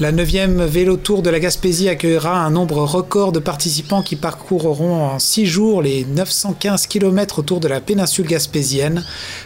La 0.00 0.10
9e 0.10 0.64
Vélo 0.64 0.96
Tour 0.96 1.22
de 1.22 1.30
la 1.30 1.38
Gaspésie 1.38 1.88
accueillera 1.88 2.44
un 2.44 2.50
nombre 2.50 2.78
record 2.78 3.30
de 3.30 3.38
participants 3.38 4.02
qui 4.02 4.16
parcourront 4.16 5.04
en 5.04 5.20
6 5.20 5.46
jours 5.46 5.82
les 5.82 6.04
915 6.04 6.88
km 6.88 7.38
autour 7.38 7.60
de 7.60 7.68
la 7.68 7.80
péninsule 7.80 8.26
gaspésienne 8.26 9.04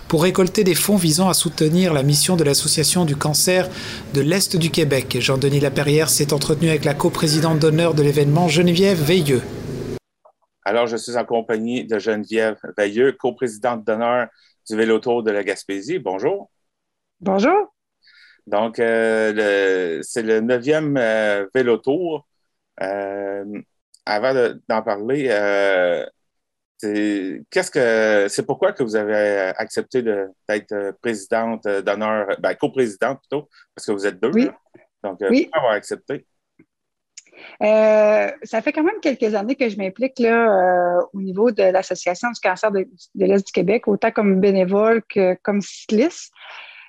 pour 0.08 0.22
récolter 0.22 0.64
des 0.64 0.74
fonds 0.74 0.96
visant 0.96 1.28
à 1.28 1.34
soutenir 1.34 1.92
la 1.92 2.02
mission 2.02 2.34
de 2.34 2.44
l'Association 2.44 3.04
du 3.04 3.14
cancer 3.14 3.68
de 4.14 4.22
l'Est 4.22 4.56
du 4.56 4.70
Québec. 4.70 5.18
Jean-Denis 5.20 5.60
Laperrière 5.60 6.08
s'est 6.08 6.32
entretenu 6.32 6.70
avec 6.70 6.86
la 6.86 6.94
coprésidente 6.94 7.58
d'honneur 7.58 7.92
de 7.92 8.02
l'événement, 8.02 8.48
Geneviève 8.48 9.02
Veilleux. 9.02 9.42
Alors, 10.64 10.86
je 10.86 10.96
suis 10.96 11.18
en 11.18 11.26
compagnie 11.26 11.84
de 11.84 11.98
Geneviève 11.98 12.56
Veilleux, 12.78 13.12
coprésidente 13.12 13.84
d'honneur 13.84 14.28
du 14.66 14.76
Vélo 14.76 14.98
Tour 14.98 15.22
de 15.22 15.30
la 15.30 15.44
Gaspésie. 15.44 15.98
Bonjour. 15.98 16.50
Bonjour. 17.20 17.70
Donc, 18.48 18.78
euh, 18.78 20.00
c'est 20.02 20.22
le 20.22 20.40
neuvième 20.40 20.96
euh, 20.96 21.46
vélo 21.54 21.76
tour. 21.76 22.26
Euh, 22.80 23.44
avant 24.06 24.32
d'en 24.68 24.82
parler, 24.82 25.24
qu'est-ce 26.80 27.70
que 27.70 28.26
c'est 28.28 28.46
pourquoi 28.46 28.72
que 28.72 28.82
vous 28.82 28.96
avez 28.96 29.52
accepté 29.56 30.02
d'être 30.02 30.96
présidente 31.02 31.68
d'honneur, 31.68 32.26
ben, 32.38 32.54
coprésidente 32.54 33.18
plutôt, 33.20 33.50
parce 33.74 33.86
que 33.86 33.92
vous 33.92 34.06
êtes 34.06 34.18
deux. 34.18 34.30
Oui. 34.32 34.48
Donc, 35.02 35.18
oui. 35.28 35.42
pourquoi 35.42 35.58
avoir 35.58 35.72
accepté? 35.74 36.26
ça 37.60 38.62
fait 38.62 38.72
quand 38.72 38.82
même 38.82 39.00
quelques 39.00 39.34
années 39.34 39.56
que 39.56 39.68
je 39.68 39.76
m'implique 39.76 40.18
là 40.18 41.04
au 41.12 41.20
niveau 41.20 41.50
de 41.50 41.64
l'Association 41.64 42.30
du 42.30 42.40
cancer 42.40 42.72
de, 42.72 42.88
de 43.14 43.24
l'Est 43.26 43.46
du 43.46 43.52
Québec, 43.52 43.86
autant 43.88 44.10
comme 44.10 44.40
bénévole 44.40 45.02
que 45.06 45.36
comme 45.42 45.60
cycliste. 45.60 46.32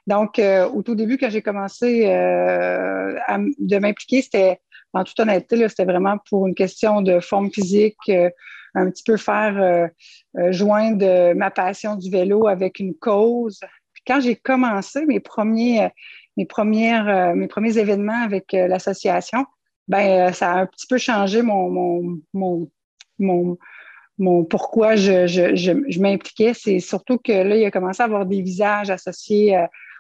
Donc, 0.10 0.40
euh, 0.40 0.68
au 0.68 0.82
tout 0.82 0.96
début, 0.96 1.20
quand 1.20 1.30
j'ai 1.30 1.44
commencé 1.44 2.08
euh, 2.08 3.16
à, 3.28 3.38
de 3.38 3.78
m'impliquer, 3.78 4.24
c'était, 4.24 4.60
en 4.92 5.04
toute 5.04 5.20
honnêteté, 5.20 5.70
c'était 5.70 5.86
vraiment 5.86 6.18
pour 6.28 6.48
une 6.48 6.56
question 6.56 7.04
de 7.04 7.20
forme 7.20 7.52
physique, 7.52 7.96
euh, 8.10 8.32
un 8.74 8.90
petit 8.90 9.04
peu 9.04 9.18
faire 9.18 9.90
joindre 10.52 11.34
ma 11.34 11.50
passion 11.50 11.96
du 11.96 12.10
vélo 12.12 12.48
avec 12.48 12.80
une 12.80 12.96
cause. 12.96 13.60
Puis 13.94 14.04
quand 14.06 14.20
j'ai 14.20 14.36
commencé 14.36 15.06
mes 15.08 15.20
premiers, 15.20 15.90
mes 16.38 16.46
premières, 16.46 17.36
mes 17.36 17.48
premiers 17.48 17.80
événements 17.80 18.24
avec 18.24 18.52
l'association, 18.52 19.46
ben 19.88 20.32
ça 20.34 20.52
a 20.52 20.60
un 20.62 20.66
petit 20.68 20.86
peu 20.86 21.00
changé 21.00 21.42
mon, 21.42 21.72
mon, 21.72 22.20
mon, 22.34 22.70
mon 23.18 23.58
mon 24.20 24.44
pourquoi 24.44 24.96
je, 24.96 25.26
je, 25.26 26.00
m'impliquais, 26.00 26.54
c'est 26.54 26.80
surtout 26.80 27.18
que 27.18 27.32
là, 27.32 27.56
il 27.56 27.66
a 27.66 27.72
commencé 27.72 28.04
à 28.04 28.06
avoir 28.06 28.28
des 28.28 28.42
visages 28.42 28.92
associés 28.92 29.58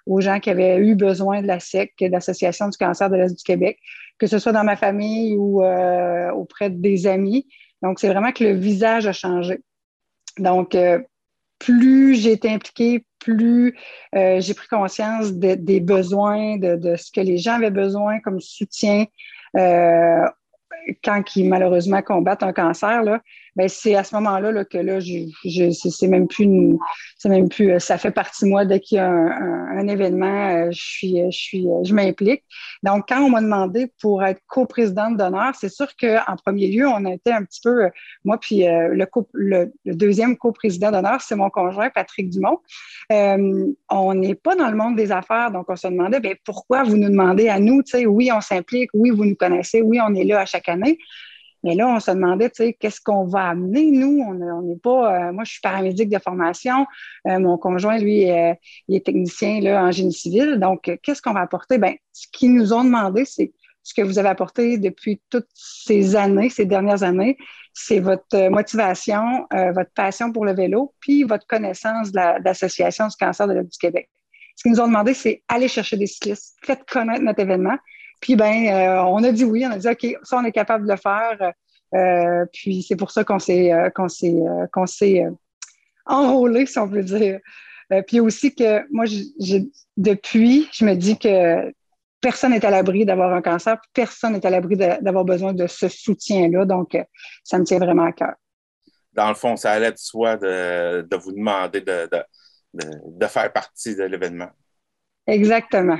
aux 0.09 0.21
gens 0.21 0.39
qui 0.39 0.49
avaient 0.49 0.77
eu 0.77 0.95
besoin 0.95 1.41
de 1.41 1.47
la 1.47 1.59
SEC, 1.59 1.93
de 2.01 2.07
l'Association 2.07 2.67
du 2.67 2.77
cancer 2.77 3.09
de 3.11 3.15
l'Est 3.15 3.37
du 3.37 3.43
Québec, 3.43 3.77
que 4.17 4.25
ce 4.25 4.39
soit 4.39 4.51
dans 4.51 4.63
ma 4.63 4.75
famille 4.75 5.35
ou 5.37 5.63
euh, 5.63 6.31
auprès 6.31 6.71
des 6.71 7.05
amis. 7.05 7.47
Donc, 7.83 7.99
c'est 7.99 8.09
vraiment 8.09 8.31
que 8.31 8.43
le 8.43 8.53
visage 8.53 9.05
a 9.05 9.13
changé. 9.13 9.59
Donc, 10.39 10.73
euh, 10.73 10.99
plus 11.59 12.15
j'ai 12.15 12.31
été 12.31 12.49
impliquée, 12.49 13.05
plus 13.19 13.77
euh, 14.15 14.39
j'ai 14.39 14.55
pris 14.55 14.67
conscience 14.67 15.31
des 15.31 15.79
besoins, 15.79 16.57
de, 16.57 16.75
de, 16.75 16.95
ce 16.95 17.11
que 17.11 17.21
les 17.21 17.37
gens 17.37 17.53
avaient 17.53 17.69
besoin 17.69 18.19
comme 18.19 18.39
soutien 18.39 19.05
quand 21.03 21.35
ils 21.35 21.47
malheureusement 21.47 22.01
combattent 22.01 22.43
un 22.43 22.53
cancer. 22.53 23.03
Là, 23.03 23.21
ben, 23.55 23.67
c'est 23.67 23.95
à 23.95 24.03
ce 24.03 24.15
moment-là 24.15 24.51
là, 24.51 24.65
que 24.65 24.77
là, 24.77 24.99
c'est 25.01 26.07
même 26.07 26.27
plus 26.27 26.47
même 27.25 27.49
plus 27.49 27.71
euh, 27.71 27.79
ça 27.79 27.97
fait 27.97 28.11
partie 28.11 28.45
de 28.45 28.49
moi 28.49 28.65
dès 28.65 28.79
qu'il 28.79 28.95
y 28.95 28.99
a 28.99 29.09
un, 29.09 29.87
événement, 29.87 30.49
euh, 30.49 30.71
je 30.71 30.81
suis 30.81 31.17
je 31.31 31.37
suis 31.37 31.67
je 31.83 31.93
m'implique. 31.93 32.43
Donc 32.83 33.05
quand 33.09 33.21
on 33.21 33.29
m'a 33.29 33.41
demandé 33.41 33.91
pour 34.01 34.23
être 34.23 34.41
coprésidente 34.47 35.17
d'honneur, 35.17 35.53
c'est 35.55 35.69
sûr 35.69 35.87
qu'en 35.99 36.35
premier 36.45 36.67
lieu, 36.67 36.87
on 36.87 37.05
a 37.05 37.13
été 37.13 37.31
un 37.31 37.43
petit 37.43 37.61
peu 37.63 37.89
moi 38.23 38.37
puis 38.39 38.67
euh, 38.67 38.89
le, 38.93 39.07
le, 39.33 39.71
deuxième 39.85 40.37
coprésident 40.37 40.91
d'honneur, 40.91 41.21
c'est 41.21 41.35
mon 41.35 41.49
conjoint 41.49 41.89
Patrick 41.89 42.29
Dumont. 42.29 42.59
on 43.09 44.13
n'est 44.13 44.35
pas 44.35 44.55
dans 44.55 44.69
le 44.69 44.75
monde 44.75 44.95
des 44.95 45.11
affaires, 45.11 45.51
donc 45.51 45.65
on 45.69 45.75
se 45.75 45.87
demandait 45.87 46.19
ben, 46.19 46.35
pourquoi 46.45 46.83
vous 46.83 46.97
nous 46.97 47.09
demandez 47.09 47.49
à 47.49 47.59
nous, 47.59 47.81
tu 47.83 47.91
sais, 47.91 48.05
oui, 48.05 48.29
on 48.33 48.41
s'implique, 48.41 48.89
oui, 48.93 49.09
vous 49.09 49.25
nous 49.25 49.35
connaissez, 49.35 49.81
oui, 49.81 49.99
on 50.05 50.13
est 50.13 50.23
là 50.23 50.41
à 50.41 50.45
chaque 50.45 50.69
année. 50.69 50.97
Mais 51.63 51.75
là, 51.75 51.87
on 51.87 51.99
se 51.99 52.11
demandait, 52.11 52.49
tu 52.49 52.63
sais, 52.63 52.73
qu'est-ce 52.73 53.01
qu'on 53.01 53.25
va 53.25 53.49
amener, 53.49 53.91
nous? 53.91 54.23
On 54.25 54.61
n'est 54.61 54.77
pas... 54.77 55.27
Euh, 55.27 55.31
moi, 55.33 55.43
je 55.43 55.51
suis 55.51 55.61
paramédic 55.61 56.09
de 56.09 56.19
formation. 56.19 56.85
Euh, 57.27 57.39
mon 57.39 57.57
conjoint, 57.57 57.97
lui, 57.97 58.29
euh, 58.29 58.53
il 58.87 58.95
est 58.95 59.05
technicien 59.05 59.59
là, 59.61 59.83
en 59.83 59.91
génie 59.91 60.13
civil. 60.13 60.57
Donc, 60.59 60.91
qu'est-ce 61.03 61.21
qu'on 61.21 61.33
va 61.33 61.41
apporter? 61.41 61.77
Bien, 61.77 61.95
ce 62.13 62.27
qu'ils 62.31 62.53
nous 62.53 62.73
ont 62.73 62.83
demandé, 62.83 63.25
c'est 63.25 63.51
ce 63.83 63.93
que 63.93 64.01
vous 64.01 64.19
avez 64.19 64.29
apporté 64.29 64.77
depuis 64.77 65.21
toutes 65.29 65.47
ces 65.53 66.15
années, 66.15 66.49
ces 66.49 66.65
dernières 66.65 67.01
années, 67.03 67.37
c'est 67.73 67.99
votre 67.99 68.49
motivation, 68.49 69.47
votre 69.51 69.91
passion 69.95 70.31
pour 70.31 70.45
le 70.45 70.53
vélo, 70.53 70.93
puis 70.99 71.23
votre 71.23 71.47
connaissance 71.47 72.11
de 72.11 72.43
l'Association 72.43 73.07
du 73.07 73.15
cancer 73.15 73.47
de 73.47 73.61
du 73.61 73.77
Québec. 73.79 74.09
Ce 74.55 74.63
qu'ils 74.63 74.73
nous 74.73 74.81
ont 74.81 74.87
demandé, 74.87 75.13
c'est 75.13 75.43
aller 75.47 75.69
chercher 75.69 75.95
des 75.95 76.05
cyclistes, 76.05 76.57
faites 76.61 76.83
connaître 76.85 77.21
notre 77.21 77.39
événement, 77.39 77.77
puis, 78.19 78.35
ben, 78.35 78.67
euh, 78.67 79.03
on 79.03 79.23
a 79.23 79.31
dit 79.31 79.45
oui, 79.45 79.65
on 79.65 79.71
a 79.71 79.77
dit 79.77 79.87
OK, 79.87 80.17
ça, 80.23 80.37
on 80.37 80.45
est 80.45 80.51
capable 80.51 80.85
de 80.85 80.91
le 80.91 80.97
faire. 80.97 81.53
Euh, 81.95 82.45
puis, 82.53 82.83
c'est 82.83 82.95
pour 82.95 83.11
ça 83.11 83.23
qu'on 83.23 83.39
s'est, 83.39 83.73
euh, 83.73 83.89
qu'on 83.89 84.09
s'est, 84.09 84.41
qu'on 84.71 84.85
s'est 84.85 85.25
enrôlé, 86.05 86.65
si 86.65 86.77
on 86.79 86.89
peut 86.89 87.03
dire. 87.03 87.39
puis 88.07 88.19
aussi 88.19 88.53
que 88.53 88.85
moi, 88.91 89.05
depuis, 89.97 90.67
je 90.71 90.85
me 90.85 90.95
dis 90.95 91.17
que 91.17 91.71
personne 92.21 92.51
n'est 92.51 92.65
à 92.65 92.69
l'abri 92.69 93.05
d'avoir 93.05 93.33
un 93.33 93.41
cancer, 93.41 93.77
personne 93.93 94.33
n'est 94.33 94.45
à 94.45 94.49
l'abri 94.49 94.75
d'avoir 94.75 95.23
besoin 95.23 95.53
de 95.53 95.67
ce 95.67 95.87
soutien-là. 95.87 96.65
Donc, 96.65 96.97
ça 97.43 97.57
me 97.57 97.63
tient 97.63 97.79
vraiment 97.79 98.05
à 98.05 98.11
cœur. 98.11 98.33
Dans 99.13 99.29
le 99.29 99.35
fond, 99.35 99.55
ça 99.55 99.71
allait 99.71 99.91
de 99.91 99.97
soi 99.97 100.37
de, 100.37 101.01
de 101.01 101.17
vous 101.17 101.31
demander 101.31 101.81
de, 101.81 102.07
de, 102.11 102.23
de, 102.73 103.27
faire 103.27 103.51
partie 103.51 103.95
de 103.95 104.03
l'événement. 104.03 104.49
Exactement. 105.25 105.99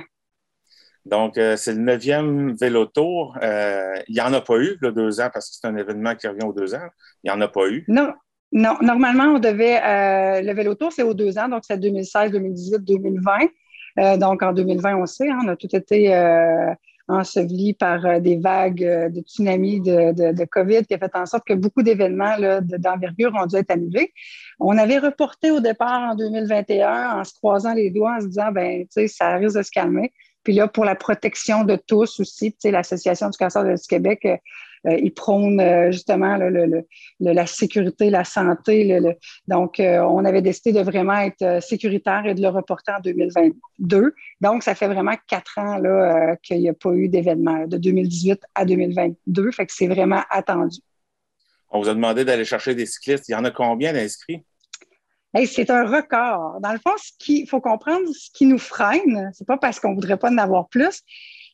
Donc, 1.10 1.38
euh, 1.38 1.56
c'est 1.58 1.74
le 1.74 1.80
neuvième 1.80 2.56
vélo 2.56 2.86
tour. 2.86 3.38
Euh, 3.42 3.96
il 4.08 4.14
n'y 4.14 4.22
en 4.22 4.32
a 4.34 4.42
pas 4.42 4.58
eu, 4.58 4.78
le 4.80 4.92
deux 4.92 5.20
ans, 5.20 5.30
parce 5.34 5.50
que 5.50 5.58
c'est 5.60 5.68
un 5.68 5.76
événement 5.76 6.16
qui 6.16 6.28
revient 6.28 6.46
aux 6.46 6.54
deux 6.54 6.76
ans. 6.76 6.88
Il 7.24 7.32
n'y 7.32 7.36
en 7.36 7.42
a 7.42 7.48
pas 7.48 7.68
eu. 7.68 7.84
Non. 7.88 8.14
Non, 8.52 8.76
normalement, 8.82 9.36
on 9.36 9.40
devait. 9.40 9.78
Euh, 9.78 10.42
le 10.42 10.54
vélo 10.54 10.74
tour, 10.74 10.92
c'est 10.92 11.04
aux 11.04 11.14
deux 11.14 11.38
ans, 11.38 11.50
donc 11.50 11.62
c'est 11.68 11.80
2016, 11.80 12.32
2018, 12.32 12.80
2020. 12.84 14.18
donc, 14.18 14.42
en 14.42 14.54
2020, 14.54 14.96
on 14.96 15.06
sait, 15.06 15.30
hein, 15.30 15.40
on 15.46 15.48
a 15.50 15.56
tout 15.56 15.76
été 15.76 16.12
enseveli 17.08 17.74
par 17.76 18.22
des 18.22 18.38
vagues 18.38 19.12
de 19.14 19.22
tsunamis 19.22 19.82
de, 19.82 20.14
de, 20.14 20.32
de, 20.36 20.46
COVID 20.46 20.86
qui 20.86 20.96
a 20.96 20.98
fait 20.98 21.16
en 21.16 21.28
sorte 21.28 21.46
que 21.46 21.54
beaucoup 21.54 21.84
d'événements 21.84 22.38
d'envergure 22.62 23.32
ont 23.40 23.46
dû 23.46 23.56
être 23.56 23.70
annulés. 23.70 24.14
On 24.60 24.78
avait 24.80 24.98
reporté 24.98 25.52
au 25.52 25.60
départ 25.60 26.12
en 26.12 26.16
2021 26.16 27.20
en 27.20 27.24
se 27.24 27.34
croisant 27.34 27.76
les 27.76 27.92
doigts, 27.92 28.16
en 28.18 28.22
se 28.22 28.28
disant, 28.28 28.52
ben, 28.52 28.82
tu 28.82 28.88
sais, 28.90 29.08
ça 29.08 29.36
risque 29.36 29.58
de 29.58 29.64
se 29.64 29.72
calmer. 29.72 30.12
Puis 30.44 30.54
là, 30.54 30.68
pour 30.68 30.86
la 30.86 30.96
protection 30.96 31.64
de 31.64 31.76
tous 31.76 32.20
aussi, 32.20 32.56
l'Association 32.64 33.30
du 33.30 33.38
cancer 33.38 33.64
du 33.64 33.88
Québec, 33.88 34.26
euh, 34.26 34.38
euh, 34.88 34.98
ils 35.04 35.14
prônent 35.14 35.60
euh, 35.60 35.92
justement 35.92 36.38
la 37.20 37.46
sécurité, 37.46 38.10
la 38.10 38.24
santé. 38.24 38.98
donc, 39.48 39.76
on 39.80 40.24
avait 40.24 40.42
décidé 40.42 40.72
de 40.72 40.82
vraiment 40.82 41.18
être 41.18 41.62
sécuritaire 41.62 42.26
et 42.26 42.34
de 42.34 42.42
le 42.42 42.48
reporter 42.48 42.96
en 42.96 43.02
2022. 43.02 44.14
Donc, 44.40 44.64
ça 44.64 44.76
fait 44.76 44.88
vraiment 44.88 45.16
quatre 45.28 45.58
ans 45.58 45.82
qu'il 46.42 46.60
n'y 46.60 46.70
a 46.70 46.74
pas 46.74 46.92
eu 46.94 47.10
d'événement 47.10 47.68
de 47.68 47.78
2018 47.78 48.42
à 48.56 48.64
2022. 48.64 49.52
Fait 49.52 49.66
que 49.66 49.74
c'est 49.74 49.88
vraiment 49.88 50.22
attendu. 50.30 50.80
On 51.72 51.82
vous 51.82 51.90
a 51.90 51.94
demandé 51.94 52.24
d'aller 52.24 52.46
chercher 52.46 52.74
des 52.74 52.86
cyclistes. 52.86 53.28
Il 53.28 53.34
y 53.34 53.36
en 53.36 53.44
a 53.44 53.52
combien 53.52 53.92
d'inscrits? 53.92 54.44
C'est 55.46 55.70
un 55.70 55.86
record. 55.86 56.60
Dans 56.62 56.72
le 56.72 56.80
fond, 56.80 56.94
ce 56.98 57.12
qu'il 57.20 57.48
faut 57.48 57.62
comprendre, 57.62 58.08
ce 58.14 58.30
qui 58.34 58.46
nous 58.46 58.58
freine, 58.58 59.32
c'est 59.34 59.48
pas 59.48 59.58
parce 59.58 59.80
qu'on 59.80 59.94
voudrait 59.94 60.18
pas 60.18 60.32
en 60.32 60.38
avoir 60.38 60.68
plus. 60.70 61.02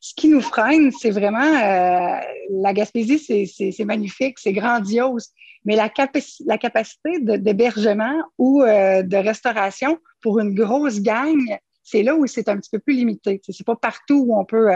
Ce 0.02 0.14
qui 0.14 0.28
nous 0.28 0.42
freine, 0.42 0.92
c'est 0.92 1.10
vraiment 1.10 1.42
euh, 1.42 2.20
la 2.62 2.74
Gaspésie, 2.74 3.20
c'est 3.20 3.86
magnifique, 3.86 4.38
c'est 4.40 4.54
grandiose, 4.54 5.30
mais 5.66 5.76
la, 5.76 5.90
capacité 5.90 7.20
d'hébergement 7.22 8.22
ou 8.38 8.62
euh, 8.62 9.02
de 9.02 9.18
restauration 9.18 9.98
pour 10.22 10.40
une 10.40 10.54
grosse 10.54 11.02
gang, 11.02 11.40
c'est 11.84 12.04
là 12.04 12.16
où 12.16 12.28
c'est 12.28 12.50
un 12.50 12.58
petit 12.58 12.70
peu 12.70 12.80
plus 12.80 12.94
limité. 12.94 13.42
C'est 13.48 13.66
pas 13.66 13.76
partout 13.76 14.26
où 14.28 14.40
on 14.40 14.46
peut. 14.46 14.72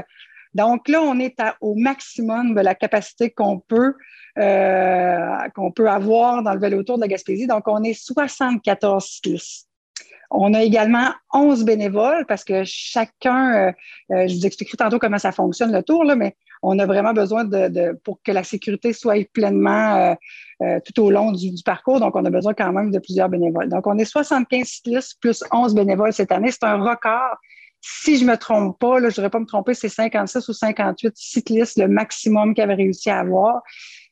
Donc 0.54 0.88
là, 0.88 1.02
on 1.02 1.20
est 1.20 1.36
au 1.62 1.76
maximum 1.76 2.56
de 2.56 2.62
la 2.62 2.76
capacité 2.76 3.30
qu'on 3.30 3.60
peut 3.60 3.94
euh, 4.38 5.38
avoir 5.88 6.44
dans 6.44 6.54
le 6.54 6.60
vélo 6.60 6.84
tour 6.84 6.98
de 6.98 7.02
la 7.02 7.08
Gaspésie. 7.08 7.48
Donc, 7.48 7.68
on 7.68 7.84
est 7.84 7.94
74 7.94 9.04
cyclistes. 9.04 9.68
On 10.32 10.54
a 10.54 10.62
également 10.62 11.10
11 11.34 11.66
bénévoles 11.66 12.26
parce 12.28 12.44
que 12.44 12.62
chacun, 12.64 13.54
euh, 13.54 13.72
euh, 14.12 14.28
je 14.28 14.36
vous 14.36 14.46
expliquerai 14.46 14.78
tantôt 14.78 15.00
comment 15.00 15.18
ça 15.18 15.32
fonctionne 15.32 15.72
le 15.74 15.82
tour, 15.82 16.06
mais 16.16 16.36
on 16.62 16.78
a 16.78 16.86
vraiment 16.86 17.14
besoin 17.14 17.50
pour 18.04 18.22
que 18.24 18.32
la 18.32 18.44
sécurité 18.44 18.94
soit 18.94 19.28
pleinement 19.32 20.16
tout 20.86 21.02
au 21.02 21.10
long 21.10 21.32
du, 21.32 21.52
parcours. 21.66 22.02
Donc, 22.02 22.16
on 22.16 22.26
a 22.26 22.30
besoin 22.30 22.54
quand 22.54 22.74
même 22.74 22.92
de 22.92 23.00
plusieurs 23.00 23.30
bénévoles. 23.30 23.70
Donc, 23.70 23.88
on 23.88 23.98
est 23.98 24.06
75 24.06 24.68
cyclistes 24.68 25.18
plus 25.22 25.42
11 25.52 25.74
bénévoles 25.74 26.12
cette 26.12 26.34
année. 26.34 26.52
C'est 26.52 26.66
un 26.66 26.84
record. 26.84 27.38
Si 27.82 28.18
je 28.18 28.26
me 28.26 28.36
trompe 28.36 28.78
pas, 28.80 29.00
là, 29.00 29.10
je 29.10 29.14
ne 29.14 29.16
devrais 29.18 29.30
pas 29.30 29.40
me 29.40 29.46
tromper, 29.46 29.74
c'est 29.74 29.90
56 29.90 30.48
ou 30.48 30.54
58 30.54 31.14
cyclistes, 31.16 31.78
le 31.78 31.88
maximum 31.88 32.54
qu'ils 32.54 32.64
avaient 32.64 32.76
réussi 32.76 33.10
à 33.10 33.20
avoir. 33.20 33.62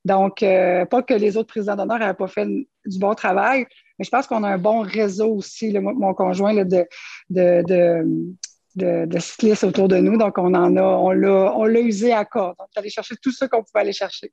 Donc, 0.06 0.42
euh, 0.42 0.86
pas 0.86 1.04
que 1.04 1.14
les 1.14 1.36
autres 1.36 1.50
présidents 1.50 1.76
d'honneur 1.76 2.00
n'avaient 2.00 2.14
pas 2.14 2.28
fait 2.28 2.46
du 2.46 3.00
bon 3.00 3.14
travail, 3.14 3.66
mais 4.00 4.06
je 4.06 4.10
pense 4.10 4.28
qu'on 4.28 4.44
a 4.44 4.50
un 4.50 4.58
bon 4.58 4.82
réseau 4.82 5.34
aussi, 5.34 5.78
mon 5.80 6.14
conjoint, 6.14 6.54
de, 6.54 6.88
de, 7.30 9.20
cyclistes 9.20 9.64
autour 9.66 9.88
de 9.88 9.98
nous. 9.98 10.18
Donc, 10.18 10.38
on 10.38 10.54
en 10.54 10.78
a, 10.78 10.82
on 10.82 11.12
l'a, 11.12 11.54
on 11.58 11.66
l'a 11.66 11.80
usé 11.82 12.14
à 12.14 12.24
corps. 12.24 12.56
Donc, 12.58 12.70
aller 12.76 12.90
chercher 12.90 13.16
tout 13.22 13.32
ce 13.32 13.46
qu'on 13.46 13.64
pouvait 13.64 13.82
aller 13.82 13.94
chercher. 13.94 14.32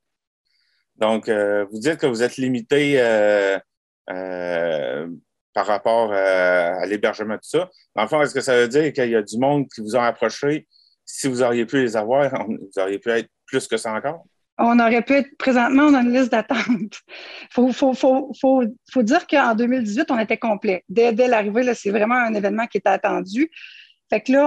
Donc, 0.97 1.29
euh, 1.29 1.65
vous 1.73 1.81
dites 1.81 1.97
que 1.97 2.07
vous 2.07 2.23
êtes 2.23 2.37
limité 2.37 3.01
euh, 3.01 3.59
par 5.55 5.67
rapport 5.67 6.13
à 6.13 6.85
l'hébergement, 6.87 7.37
tout 7.37 7.49
ça. 7.49 7.71
Dans 7.95 8.03
le 8.03 8.09
fond, 8.09 8.21
est-ce 8.21 8.35
que 8.35 8.41
ça 8.41 8.57
veut 8.57 8.69
dire 8.69 8.93
qu'il 8.93 9.09
y 9.09 9.17
a 9.17 9.23
du 9.23 9.39
monde 9.39 9.67
qui 9.73 9.81
vous 9.81 9.97
a 9.97 10.05
approché? 10.05 10.67
Si 11.05 11.29
vous 11.29 11.43
auriez 11.43 11.65
pu 11.65 11.81
les 11.83 11.97
avoir, 11.97 12.31
vous 12.49 12.83
auriez 12.83 12.99
pu 12.99 13.11
être 13.11 13.29
plus 13.47 13.67
que 13.67 13.77
ça 13.77 13.93
encore? 13.93 14.25
on 14.59 14.79
aurait 14.79 15.03
pu 15.03 15.15
être 15.15 15.37
présentement, 15.37 15.85
on 15.85 15.95
a 15.95 16.01
une 16.01 16.13
liste 16.13 16.31
d'attente. 16.31 17.01
Il 17.57 17.73
faut, 17.73 19.03
dire 19.03 19.27
qu'en 19.27 19.55
2018, 19.55 20.11
on 20.11 20.19
était 20.19 20.39
complet. 20.39 20.85
Dès, 20.89 21.13
dès 21.13 21.29
l'arrivée, 21.29 21.75
c'est 21.75 21.91
vraiment 21.91 22.15
un 22.15 22.35
événement 22.35 22.67
qui 22.67 22.79
était 22.79 22.91
attendu. 22.91 23.51
Là, 24.29 24.47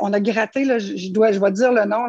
on 0.00 0.12
a, 0.12 0.20
gratté, 0.20 0.64
je, 0.78 1.12
dois, 1.12 1.32
je 1.32 1.40
vais 1.40 1.50
dire 1.50 1.72
le 1.72 1.84
nom, 1.84 2.06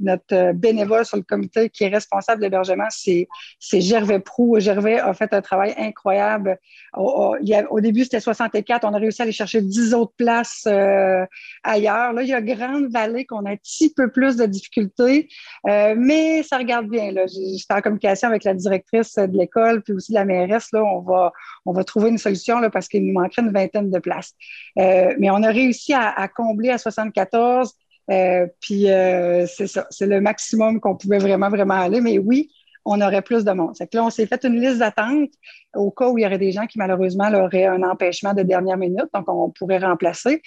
notre, 0.00 0.22
euh, 0.32 0.52
bénévole 0.52 1.04
sur 1.06 1.16
le 1.16 1.22
comité 1.22 1.70
qui 1.70 1.84
est 1.84 1.88
responsable 1.88 2.40
de 2.40 2.46
l'hébergement, 2.46 2.86
c'est, 2.90 3.26
Gervais 3.72 4.20
Prou. 4.20 4.58
Gervais 4.60 4.98
a 4.98 5.14
fait 5.14 5.32
un 5.32 5.40
travail 5.40 5.74
incroyable. 5.78 6.58
Au, 6.94 7.36
au 7.70 7.80
début, 7.80 8.04
c'était 8.04 8.20
64. 8.20 8.84
On 8.84 8.92
a 8.92 8.98
réussi 8.98 9.22
à 9.22 9.24
aller 9.24 9.32
chercher 9.32 9.62
10 9.62 9.94
autres 9.94 10.12
places 10.16 10.64
euh, 10.66 11.24
ailleurs. 11.62 12.12
Là, 12.12 12.22
il 12.22 12.28
y 12.28 12.34
a 12.34 12.42
Grande 12.42 12.90
Vallée 12.90 13.24
qu'on 13.24 13.44
a 13.46 13.50
un 13.52 13.56
petit 13.56 13.92
peu 13.92 14.10
plus 14.10 14.36
de 14.36 14.46
difficultés, 14.46 15.28
euh, 15.66 15.94
mais 15.96 16.42
ça 16.42 16.58
regarde 16.58 16.88
bien. 16.88 17.12
J'étais 17.26 17.74
en 17.74 17.80
communication 17.80 18.28
avec 18.28 18.44
la 18.44 18.54
directrice 18.54 19.14
de 19.14 19.36
l'école, 19.36 19.82
puis 19.82 19.94
aussi 19.94 20.12
la 20.12 20.24
mairesse. 20.24 20.68
Là, 20.72 20.84
on 20.84 21.00
va, 21.00 21.32
on 21.64 21.72
va 21.72 21.84
trouver 21.84 22.10
une 22.10 22.18
solution 22.18 22.56
parce 22.70 22.88
qu'il 22.88 23.06
nous 23.06 23.18
manquerait 23.18 23.42
une 23.42 23.52
vingtaine 23.52 23.90
de 23.90 23.98
places. 23.98 24.34
mais 24.76 25.30
on 25.30 25.42
a 25.42 25.50
réussi 25.50 25.94
à, 25.94 26.25
combler 26.28 26.70
à 26.70 26.78
74. 26.78 27.72
Euh, 28.10 28.46
puis 28.60 28.90
euh, 28.90 29.46
c'est 29.46 29.66
ça, 29.66 29.86
c'est 29.90 30.06
le 30.06 30.20
maximum 30.20 30.80
qu'on 30.80 30.96
pouvait 30.96 31.18
vraiment, 31.18 31.48
vraiment 31.48 31.74
aller. 31.74 32.00
Mais 32.00 32.18
oui, 32.18 32.50
on 32.84 33.00
aurait 33.00 33.22
plus 33.22 33.44
de 33.44 33.50
monde. 33.50 33.74
C'est 33.74 33.90
que 33.90 33.96
là, 33.96 34.04
on 34.04 34.10
s'est 34.10 34.26
fait 34.26 34.44
une 34.44 34.60
liste 34.60 34.78
d'attente 34.78 35.30
au 35.74 35.90
cas 35.90 36.08
où 36.08 36.18
il 36.18 36.22
y 36.22 36.26
aurait 36.26 36.38
des 36.38 36.52
gens 36.52 36.66
qui, 36.66 36.78
malheureusement, 36.78 37.28
auraient 37.32 37.66
un 37.66 37.82
empêchement 37.82 38.32
de 38.32 38.42
dernière 38.42 38.76
minute, 38.76 39.08
donc 39.12 39.28
on 39.28 39.50
pourrait 39.50 39.78
remplacer. 39.78 40.40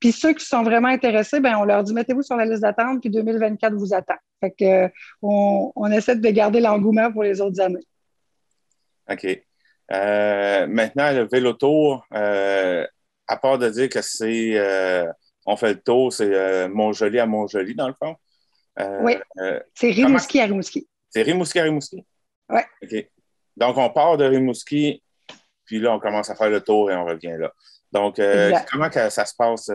Puis 0.00 0.12
ceux 0.12 0.32
qui 0.32 0.44
sont 0.44 0.62
vraiment 0.62 0.88
intéressés, 0.88 1.40
ben 1.40 1.56
on 1.56 1.64
leur 1.64 1.84
dit 1.84 1.92
mettez-vous 1.92 2.22
sur 2.22 2.36
la 2.36 2.46
liste 2.46 2.62
d'attente, 2.62 3.00
puis 3.00 3.10
2024 3.10 3.74
vous 3.74 3.92
attend. 3.92 4.16
Fait 4.40 4.50
que 4.50 4.90
on, 5.20 5.90
essaie 5.92 6.16
de 6.16 6.30
garder 6.30 6.60
l'engouement 6.60 7.12
pour 7.12 7.22
les 7.22 7.40
autres 7.40 7.60
années. 7.60 7.84
OK. 9.10 9.26
Euh, 9.92 10.66
maintenant, 10.66 11.12
le 11.12 11.28
vélo 11.30 11.52
tour, 11.52 12.06
à 12.10 13.36
part 13.36 13.58
de 13.58 13.68
dire 13.68 13.90
que 13.90 14.00
c'est 14.00 14.58
on 15.46 15.56
fait 15.56 15.74
le 15.74 15.80
tour, 15.80 16.12
c'est 16.12 16.32
euh, 16.32 16.68
Montjoli 16.68 17.18
à 17.18 17.26
Montjoli, 17.26 17.74
dans 17.74 17.88
le 17.88 17.94
fond. 17.94 18.16
Euh, 18.80 19.00
oui. 19.02 19.16
Euh, 19.38 19.60
c'est 19.74 19.90
Rimouski 19.90 20.40
à 20.40 20.44
Rimouski. 20.44 20.88
C'est 21.10 21.22
Rimouski 21.22 21.58
à 21.58 21.64
Rimouski? 21.64 22.04
Oui. 22.48 22.60
OK. 22.82 23.06
Donc, 23.56 23.76
on 23.76 23.90
part 23.90 24.16
de 24.16 24.24
Rimouski, 24.24 25.02
puis 25.64 25.78
là, 25.78 25.94
on 25.94 26.00
commence 26.00 26.30
à 26.30 26.34
faire 26.34 26.50
le 26.50 26.60
tour 26.60 26.90
et 26.90 26.96
on 26.96 27.04
revient 27.04 27.36
là. 27.38 27.52
Donc, 27.92 28.18
comment 28.70 28.88
que 28.88 29.10
ça 29.10 29.26
se 29.26 29.34
passe, 29.36 29.70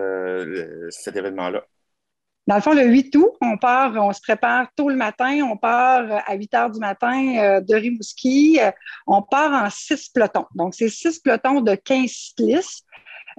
cet 0.90 1.16
événement-là? 1.16 1.64
Dans 2.48 2.56
le 2.56 2.62
fond, 2.62 2.74
le 2.74 2.86
8 2.86 3.16
août, 3.18 3.34
on 3.42 3.58
part, 3.58 3.94
on 3.96 4.12
se 4.12 4.22
prépare 4.22 4.70
tôt 4.76 4.90
le 4.90 4.96
matin, 4.96 5.42
on 5.44 5.58
part 5.58 6.24
à 6.26 6.34
8 6.34 6.54
heures 6.56 6.72
du 6.72 6.80
matin 6.80 7.62
de 7.62 7.76
Rimouski. 7.76 8.58
on 9.06 9.22
part 9.22 9.52
en 9.52 9.70
six 9.70 10.10
pelotons. 10.10 10.48
Donc, 10.56 10.74
c'est 10.74 10.90
six 10.90 11.20
pelotons 11.20 11.62
de 11.62 11.76
15 11.76 12.10
cyclistes. 12.10 12.88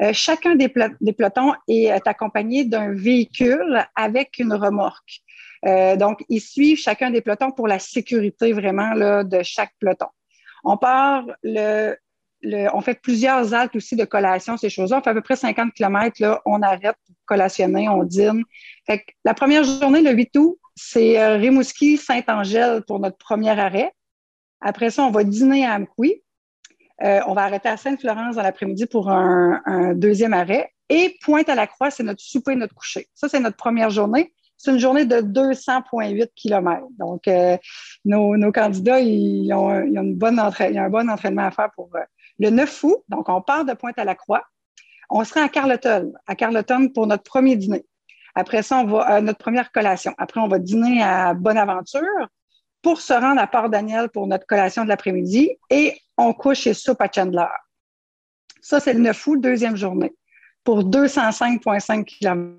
Euh, 0.01 0.13
chacun 0.13 0.55
des, 0.55 0.69
pelotons 0.69 1.55
est, 1.67 1.91
accompagné 2.07 2.65
d'un 2.65 2.93
véhicule 2.93 3.85
avec 3.97 4.39
une 4.39 4.53
remorque. 4.53 5.23
Euh, 5.67 5.97
donc, 5.97 6.25
ils 6.29 6.41
suivent 6.41 6.79
chacun 6.79 7.11
des 7.11 7.21
pelotons 7.21 7.51
pour 7.51 7.67
la 7.67 7.79
sécurité 7.79 8.53
vraiment 8.53 8.93
là, 8.95 9.25
de 9.25 9.43
chaque 9.43 9.73
peloton. 9.81 10.07
On 10.63 10.77
part 10.77 11.25
le, 11.43 11.97
on 12.43 12.81
fait 12.81 13.01
plusieurs 13.01 13.55
actes 13.55 13.77
aussi 13.77 13.97
de 13.97 14.05
collation, 14.05 14.57
ces 14.57 14.71
choses-là. 14.71 14.99
On 14.99 15.03
fait 15.03 15.11
à 15.11 15.15
peu 15.15 15.21
près 15.21 15.37
50 15.37 15.73
km, 15.73 16.17
là, 16.21 16.41
on 16.47 16.63
arrête 16.63 16.97
pour 17.07 17.17
collationner, 17.27 17.89
on 17.89 18.05
dîne. 18.05 18.45
Fait 18.87 19.05
la 19.25 19.35
première 19.35 19.65
journée, 19.65 20.01
le 20.01 20.13
8 20.13 20.37
août, 20.37 20.59
c'est 20.77 21.21
euh, 21.21 21.37
Rimouski-Saint-Angèle 21.37 22.83
pour 22.87 23.01
notre 23.01 23.19
premier 23.19 23.59
arrêt. 23.59 23.93
Après 24.61 24.91
ça, 24.91 25.03
on 25.03 25.11
va 25.11 25.25
dîner 25.25 25.67
à 25.67 25.75
Amqui. 25.75 26.23
Euh, 27.03 27.21
on 27.27 27.35
va 27.35 27.45
arrêter 27.45 27.69
à 27.69 27.77
Sainte-Florence 27.77 28.37
dans 28.37 28.43
l'après-midi 28.43 28.87
pour 28.87 29.11
un, 29.11 29.95
deuxième 29.95 30.33
arrêt. 30.33 30.73
Et 30.89 31.17
Pointe-à-la-Croix, 31.23 31.91
c'est 31.91 32.03
notre 32.03 32.21
souper, 32.21 32.55
notre 32.55 32.75
coucher. 32.75 33.09
Ça, 33.15 33.29
c'est 33.29 33.41
notre 33.41 33.57
première 33.57 33.91
journée. 33.91 34.33
C'est 34.57 34.73
une 34.73 34.79
journée 34.79 35.05
de 35.05 35.17
200,8 35.21 36.31
km. 36.35 36.87
Donc, 36.99 37.29
euh, 37.29 37.57
nos, 38.05 38.53
candidats, 38.53 38.99
ils 38.99 39.53
ont, 39.53 39.71
une 39.71 40.15
bonne 40.15 40.41
un 40.41 40.89
bon 40.89 41.09
entraînement 41.09 41.45
à 41.45 41.51
faire 41.53 41.71
pour 41.77 41.91
euh, 41.95 42.01
le 42.41 42.51
9 42.51 42.85
août. 42.85 42.99
Donc, 43.09 43.29
on 43.29 43.41
part 43.41 43.65
de 43.65 43.75
Pointe-à-la-Croix. 43.75 44.43
On 45.11 45.23
sera 45.25 45.43
à 45.43 45.49
Carleton, 45.49 46.13
à 46.27 46.35
Carleton 46.35 46.89
pour 46.89 47.07
notre 47.07 47.23
premier 47.23 47.57
dîner. 47.57 47.87
Après 48.35 48.63
ça, 48.63 48.79
on 48.79 48.85
va 48.85 49.03
à 49.03 49.21
notre 49.21 49.39
première 49.39 49.73
collation. 49.73 50.15
Après, 50.19 50.41
on 50.41 50.49
va 50.49 50.59
dîner 50.59 51.03
à 51.03 51.35
Bonaventure 51.35 52.29
pour 52.83 53.01
se 53.01 53.13
rendre 53.13 53.41
à 53.41 53.47
Port-Daniel 53.47 54.09
pour 54.09 54.27
notre 54.27 54.47
collation 54.47 54.85
de 54.85 54.89
l'après-midi 54.89 55.57
et 55.71 55.97
on 56.17 56.33
couche 56.33 56.67
et 56.67 56.75
soupe 56.75 57.01
à 57.01 57.09
Chandler. 57.13 57.47
Ça, 58.61 58.81
c'est 58.81 58.93
le 58.93 59.01
9 59.01 59.27
août, 59.27 59.41
deuxième 59.41 59.77
journée, 59.77 60.15
pour 60.65 60.85
205,5 60.85 62.05
km. 62.05 62.59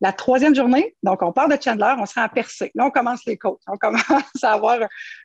La 0.00 0.12
troisième 0.12 0.54
journée, 0.54 0.94
donc 1.02 1.22
on 1.22 1.32
part 1.32 1.48
de 1.48 1.56
Chandler, 1.60 1.94
on 1.98 2.04
sera 2.04 2.24
à 2.24 2.28
Percé. 2.28 2.70
Là, 2.74 2.86
on 2.86 2.90
commence 2.90 3.24
les 3.24 3.38
côtes. 3.38 3.62
On 3.66 3.76
commence 3.78 4.02
à 4.42 4.52
avoir 4.52 4.78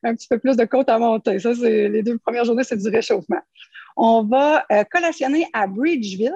un, 0.03 0.15
petit 0.15 0.27
peu 0.27 0.39
plus 0.39 0.55
de 0.55 0.63
côtes 0.65 0.89
à 0.89 0.97
monter. 0.97 1.39
Ça, 1.39 1.53
c'est 1.53 1.89
les 1.89 2.03
deux 2.03 2.17
premières 2.17 2.45
journées, 2.45 2.63
c'est 2.63 2.77
du 2.77 2.89
réchauffement. 2.89 3.41
On 3.97 4.23
va 4.23 4.65
euh, 4.71 4.83
collationner 4.85 5.47
à 5.51 5.67
Bridgeville. 5.67 6.33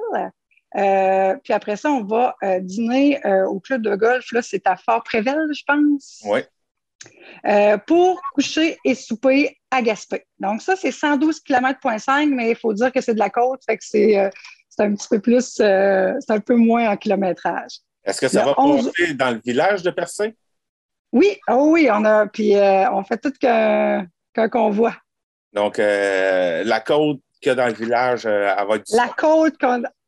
Euh, 0.75 1.35
puis 1.43 1.53
après 1.53 1.77
ça, 1.77 1.89
on 1.91 2.03
va 2.03 2.35
euh, 2.43 2.59
dîner 2.59 3.21
au 3.47 3.59
club 3.59 3.81
de 3.81 3.95
golf. 3.95 4.31
Là, 4.31 4.41
c'est 4.41 4.67
à 4.67 4.75
Fort-Prével, 4.75 5.37
je 5.53 5.63
pense. 5.65 6.21
Oui. 6.25 6.41
Euh, 7.45 7.77
pour 7.77 8.21
coucher 8.33 8.77
et 8.85 8.95
souper 8.95 9.57
à 9.69 9.81
Gaspé. 9.81 10.25
Donc, 10.39 10.61
ça, 10.61 10.75
c'est 10.75 10.91
112 10.91 11.41
km,5, 11.41 12.33
mais 12.33 12.51
il 12.51 12.55
faut 12.55 12.73
dire 12.73 12.91
que 12.91 13.01
c'est 13.01 13.13
de 13.13 13.19
la 13.19 13.29
côte, 13.29 13.61
fait 13.65 13.77
que 13.77 13.83
c'est 13.85 14.17
euh, 14.17 14.29
un 14.79 14.95
petit 14.95 15.07
peu 15.09 15.19
plus, 15.19 15.57
euh, 15.59 16.13
c'est 16.19 16.33
un 16.33 16.39
peu 16.39 16.55
moins 16.55 16.89
en 16.89 16.97
kilométrage. 16.97 17.79
Est-ce 18.05 18.21
que 18.21 18.27
ça 18.27 18.45
va 18.45 18.53
passer 18.53 19.13
dans 19.13 19.31
le 19.31 19.41
village 19.45 19.83
de 19.83 19.91
Percé? 19.91 20.35
Oui, 21.11 21.37
oh 21.49 21.69
oui, 21.71 21.89
on 21.91 22.05
a, 22.05 22.27
puis 22.27 22.55
on 22.55 23.03
fait 23.03 23.17
tout 23.17 23.33
qu'un 23.39 24.07
convoi. 24.49 24.95
Donc, 25.53 25.77
la 25.77 26.79
côte 26.79 27.19
qu'il 27.41 27.49
y 27.49 27.51
a 27.51 27.55
dans 27.55 27.67
le 27.67 27.73
village, 27.73 28.25
elle 28.25 28.55
va 28.67 28.75
être... 28.75 28.85
La 28.93 29.09
côte, 29.09 29.55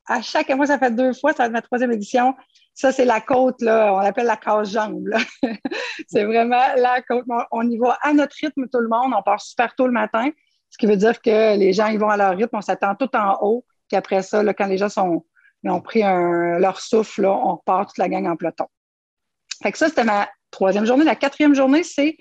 à 0.08 0.22
chaque 0.22 0.50
mois, 0.50 0.66
ça 0.68 0.80
fait 0.80 0.92
deux 0.92 1.14
fois, 1.14 1.32
ça 1.34 1.44
va 1.44 1.46
être 1.46 1.54
ma 1.54 1.62
troisième 1.62 1.92
édition. 1.92 2.34
Ça, 2.76 2.92
c'est 2.92 3.06
la 3.06 3.22
côte, 3.22 3.62
là, 3.62 3.94
on 3.94 4.00
l'appelle 4.00 4.26
la 4.26 4.36
case 4.36 4.72
jambe. 4.72 5.10
c'est 6.10 6.26
vraiment 6.26 6.76
la 6.76 7.02
côte. 7.02 7.24
On 7.52 7.70
y 7.70 7.78
va 7.78 7.98
à 8.02 8.12
notre 8.12 8.36
rythme, 8.36 8.68
tout 8.68 8.80
le 8.80 8.90
monde. 8.90 9.14
On 9.18 9.24
part 9.24 9.40
super 9.40 9.74
tôt 9.76 9.88
le 9.88 9.94
matin, 9.94 10.30
ce 10.70 10.78
qui 10.78 10.86
veut 10.86 10.98
dire 10.98 11.22
que 11.22 11.58
les 11.58 11.72
gens 11.72 11.88
ils 11.88 11.98
vont 11.98 12.10
à 12.10 12.18
leur 12.18 12.36
rythme. 12.36 12.58
On 12.58 12.62
s'attend 12.62 12.94
tout 12.96 13.10
en 13.16 13.38
haut. 13.42 13.66
Puis 13.88 13.96
après 13.96 14.22
ça, 14.22 14.44
là, 14.44 14.54
quand 14.54 14.66
les 14.66 14.78
gens 14.78 14.90
sont, 14.90 15.26
ils 15.64 15.72
ont 15.72 15.80
pris 15.80 16.02
leur 16.02 16.82
souffle, 16.82 17.22
là, 17.22 17.32
on 17.32 17.56
repart 17.56 17.88
toute 17.88 17.98
la 17.98 18.10
gang 18.10 18.28
en 18.28 18.36
peloton. 18.36 18.68
Fait 19.64 19.72
que 19.72 19.78
ça, 19.78 19.88
c'était 19.88 20.04
ma 20.04 20.28
troisième 20.52 20.86
journée. 20.86 21.06
La 21.06 21.16
quatrième 21.16 21.56
journée, 21.56 21.84
c'est 21.84 22.18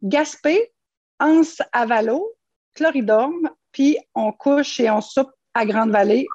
Gaspé, 0.00 0.72
Anse 1.18 1.60
Avalo, 1.72 2.36
Chloridome, 2.74 3.50
puis 3.72 3.98
on 4.14 4.30
couche 4.30 4.78
et 4.78 4.90
on 4.90 5.00
soupe 5.00 5.30
à 5.54 5.66
Grande-Vallée 5.66 6.28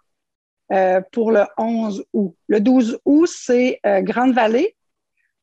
euh, 0.73 1.01
pour 1.11 1.31
le 1.31 1.43
11 1.57 2.03
août. 2.13 2.35
Le 2.47 2.59
12 2.59 2.99
août, 3.05 3.27
c'est 3.27 3.79
euh, 3.85 4.01
Grande-Vallée, 4.01 4.75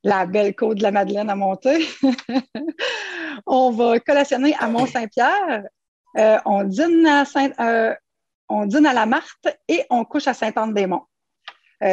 la 0.02 0.26
belle 0.26 0.56
côte 0.56 0.78
de 0.78 0.82
la 0.82 0.90
Madeleine 0.90 1.30
à 1.30 1.36
monter. 1.36 1.86
on 3.46 3.70
va 3.70 4.00
collationner 4.00 4.56
à 4.58 4.66
Mont-Saint-Pierre. 4.66 5.62
Euh, 6.18 6.38
on, 6.44 6.64
dîne 6.64 7.06
à 7.06 8.92
la 8.92 9.06
Marthe 9.06 9.56
et 9.68 9.84
on 9.88 10.04
couche 10.04 10.26
à 10.26 10.34
Sainte-Anne-des-Monts. 10.34 11.06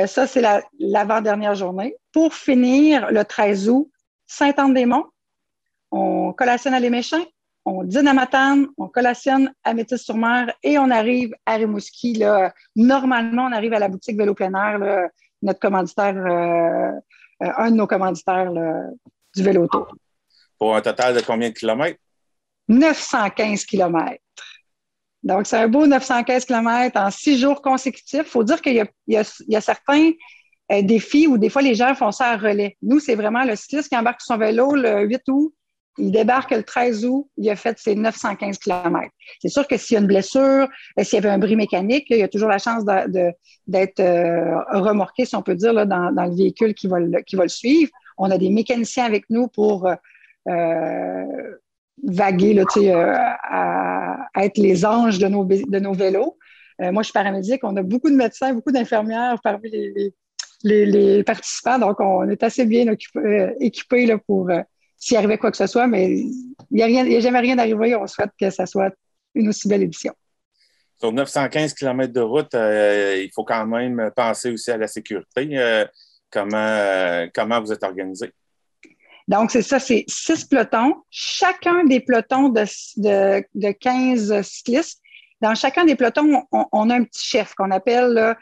ça, 0.07 0.25
c'est 0.25 0.41
l'avant-dernière 0.79 1.53
journée. 1.53 1.95
Pour 2.11 2.33
finir, 2.33 3.11
le 3.11 3.23
13 3.23 3.69
août, 3.69 3.91
Sainte-Anne-des-Monts, 4.25 5.05
on 5.91 6.33
collationne 6.33 6.73
à 6.73 6.79
Les 6.79 6.89
Méchants, 6.89 7.25
on 7.67 7.83
dîne 7.83 8.07
à 8.07 8.13
Matane, 8.13 8.67
on 8.77 8.87
collationne 8.87 9.53
à 9.61 9.73
Métis-sur-Mer 9.73 10.53
et 10.63 10.79
on 10.79 10.89
arrive 10.89 11.33
à 11.45 11.55
Rimouski. 11.55 12.13
Là. 12.13 12.53
Normalement, 12.77 13.43
on 13.43 13.51
arrive 13.51 13.73
à 13.73 13.79
la 13.79 13.89
boutique 13.89 14.17
Vélo 14.17 14.33
plein 14.33 14.53
air, 14.53 15.09
notre 15.41 15.59
commanditaire, 15.59 16.15
euh, 16.15 16.91
euh, 17.43 17.51
un 17.57 17.71
de 17.71 17.75
nos 17.75 17.85
commanditaires 17.85 18.51
du 19.35 19.43
Vélo 19.43 19.67
Tour. 19.67 19.93
Pour 20.57 20.77
un 20.77 20.81
total 20.81 21.15
de 21.15 21.21
combien 21.21 21.49
de 21.49 21.53
kilomètres? 21.53 21.99
915 22.69 23.65
kilomètres. 23.65 24.23
Donc, 25.21 25.45
c'est 25.45 25.57
un 25.57 25.67
beau 25.67 25.85
915 25.85 26.45
km 26.45 26.97
en 26.97 27.11
six 27.11 27.37
jours 27.37 27.61
consécutifs. 27.61 28.23
Il 28.23 28.29
faut 28.29 28.43
dire 28.45 28.61
qu'il 28.61 28.87
y, 29.07 29.17
a 29.17 29.61
certains 29.61 30.11
euh, 30.71 30.81
défis 30.83 31.27
où 31.27 31.37
des 31.37 31.49
fois 31.49 31.61
les 31.61 31.75
gens 31.75 31.93
font 31.95 32.13
ça 32.13 32.27
à 32.27 32.37
relais. 32.37 32.77
Nous, 32.81 33.01
c'est 33.01 33.15
vraiment 33.15 33.43
le 33.43 33.57
cycliste 33.57 33.89
qui 33.89 33.97
embarque 33.97 34.21
sur 34.21 34.35
son 34.35 34.39
vélo 34.39 34.73
le 34.73 35.01
8 35.01 35.21
août, 35.27 35.53
il 35.97 36.11
débarque 36.11 36.51
le 36.51 36.63
13 36.63 37.05
août, 37.05 37.27
il 37.37 37.49
a 37.49 37.55
fait 37.55 37.77
ses 37.79 37.95
915 37.95 38.57
km. 38.59 39.09
C'est 39.41 39.49
sûr 39.49 39.67
que 39.67 39.77
s'il 39.77 39.95
y 39.95 39.97
a 39.97 40.01
une 40.01 40.07
blessure, 40.07 40.67
euh, 40.99 41.03
s'il 41.03 41.15
y 41.15 41.17
avait 41.17 41.29
un 41.29 41.39
bris 41.39 41.55
mécanique, 41.55 42.05
il 42.09 42.17
y 42.17 42.23
a 42.23 42.27
toujours 42.27 42.49
la 42.49 42.59
chance 42.59 42.83
d'être 42.85 43.99
euh, 43.99 44.59
remorqué, 44.71 45.25
si 45.25 45.35
on 45.35 45.41
peut 45.41 45.55
dire, 45.55 45.73
dans, 45.85 46.09
le 46.09 46.35
véhicule 46.35 46.73
qui 46.73 46.87
va 46.87 46.99
le, 46.99 47.47
suivre. 47.47 47.91
On 48.17 48.29
a 48.29 48.37
des 48.37 48.49
mécaniciens 48.49 49.05
avec 49.05 49.25
nous 49.29 49.47
pour 49.47 49.89
vaguer, 52.03 52.59
euh, 52.59 53.15
à, 53.15 54.27
à, 54.33 54.45
être 54.45 54.57
les 54.57 54.85
anges 54.85 55.19
de 55.19 55.27
nos, 55.27 55.93
vélos. 55.93 56.37
Moi, 56.79 57.01
je 57.01 57.07
suis 57.07 57.13
paramédic. 57.13 57.63
On 57.63 57.75
a 57.75 57.81
beaucoup 57.81 58.09
de 58.09 58.15
médecins, 58.15 58.53
beaucoup 58.53 58.71
d'infirmières 58.71 59.39
parmi 59.43 59.71
les, 60.63 61.23
participants. 61.23 61.79
Donc, 61.79 61.99
on 61.99 62.29
est 62.29 62.43
assez 62.43 62.65
bien 62.65 62.85
équipés 63.59 64.15
pour 64.27 64.49
s'y 64.97 65.15
arriver 65.15 65.37
quoi 65.37 65.51
que 65.51 65.57
ce 65.57 65.67
soit. 65.67 65.87
Mais 65.87 66.11
il 66.11 66.55
n'y 66.71 66.81
a, 66.81 67.17
a, 67.17 67.19
jamais 67.19 67.39
rien 67.39 67.57
arrivé. 67.57 67.95
On 67.95 68.07
souhaite 68.07 68.31
que 68.39 68.49
ça 68.49 68.65
soit 68.65 68.93
une 69.35 69.49
aussi 69.49 69.67
belle 69.67 69.83
édition. 69.83 70.13
Sur 70.99 71.11
915 71.11 71.73
km 71.73 72.11
de 72.11 72.21
route, 72.21 72.53
il 72.53 73.29
faut 73.33 73.43
quand 73.43 73.67
même 73.67 74.11
penser 74.15 74.51
aussi 74.51 74.71
à 74.71 74.77
la 74.77 74.87
sécurité. 74.87 75.85
comment, 76.31 77.27
comment 77.35 77.61
vous 77.61 77.71
êtes 77.71 77.83
organisé? 77.83 78.33
Donc, 79.27 79.51
c'est 79.51 79.61
ça, 79.61 79.79
c'est 79.79 80.05
six 80.07 80.45
pelotons. 80.45 80.95
Chacun 81.09 81.83
des 81.83 81.99
pelotons 81.99 82.49
de, 82.49 82.63
de, 82.97 83.43
de 83.55 83.71
15 83.71 84.41
cyclistes, 84.41 85.01
dans 85.41 85.53
chacun 85.53 85.85
des 85.85 85.95
pelotons, 85.95 86.43
on, 86.51 86.89
a 86.89 86.95
un 86.95 87.03
petit 87.03 87.25
chef 87.25 87.53
qu'on 87.53 87.69
appelle 87.71 88.17
euh, 88.17 88.33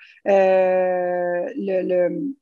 le, 1.58 1.82
le, 1.82 2.34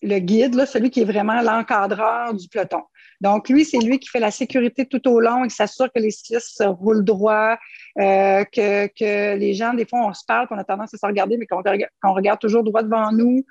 le, 0.00 0.18
guide, 0.20 0.54
là, 0.54 0.64
celui 0.64 0.90
qui 0.90 1.02
est 1.02 1.04
vraiment 1.04 1.42
l'encadreur 1.42 2.32
du 2.34 2.48
peloton. 2.48 2.82
Donc, 3.20 3.48
lui, 3.48 3.64
c'est 3.64 3.78
lui 3.78 3.98
qui 3.98 4.08
fait 4.08 4.20
la 4.20 4.30
sécurité 4.30 4.86
tout 4.86 5.06
au 5.08 5.18
long 5.18 5.42
qui 5.44 5.50
s'assure 5.50 5.90
que 5.92 6.00
les 6.00 6.10
cyclistes 6.10 6.62
roulent 6.66 7.04
droit, 7.04 7.56
euh, 7.98 8.44
que, 8.44 8.86
que, 8.86 9.36
les 9.36 9.54
gens, 9.54 9.74
des 9.74 9.86
fois, 9.86 10.06
on 10.06 10.14
se 10.14 10.24
parle, 10.26 10.46
qu'on 10.46 10.58
a 10.58 10.64
tendance 10.64 10.94
à 10.94 10.98
se 10.98 11.06
regarder, 11.06 11.36
mais 11.36 11.46
qu'on 11.46 12.12
regarde 12.14 12.38
toujours 12.38 12.62
droit 12.62 12.82
devant 12.82 13.10
nous. 13.10 13.44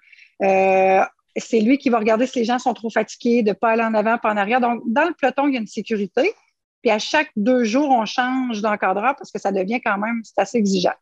Euh, 0.44 1.02
c'est 1.36 1.60
lui 1.60 1.78
qui 1.78 1.90
va 1.90 2.00
regarder 2.00 2.26
si 2.28 2.40
les 2.40 2.46
gens 2.46 2.60
sont 2.60 2.74
trop 2.74 2.90
fatigués, 2.90 3.44
de 3.44 3.50
ne 3.50 3.54
pas 3.54 3.72
aller 3.72 3.84
en 3.84 3.94
avant, 3.94 4.18
pas 4.18 4.32
en 4.32 4.38
arrière. 4.38 4.62
Donc, 4.62 4.82
dans 4.88 5.04
le 5.04 5.14
peloton, 5.14 5.48
il 5.48 5.54
y 5.54 5.58
a 5.58 5.60
une 5.60 5.68
sécurité. 5.68 6.34
Puis 6.82 6.92
à 6.92 7.00
chaque 7.00 7.32
deux 7.36 7.64
jours, 7.64 7.90
on 7.90 8.06
change 8.06 8.62
d'encadreur 8.62 9.16
parce 9.18 9.32
que 9.32 9.40
ça 9.40 9.52
devient 9.52 9.82
quand 9.84 9.98
même, 9.98 10.22
c'est 10.24 10.40
assez 10.40 10.58
exigeant. 10.58 10.94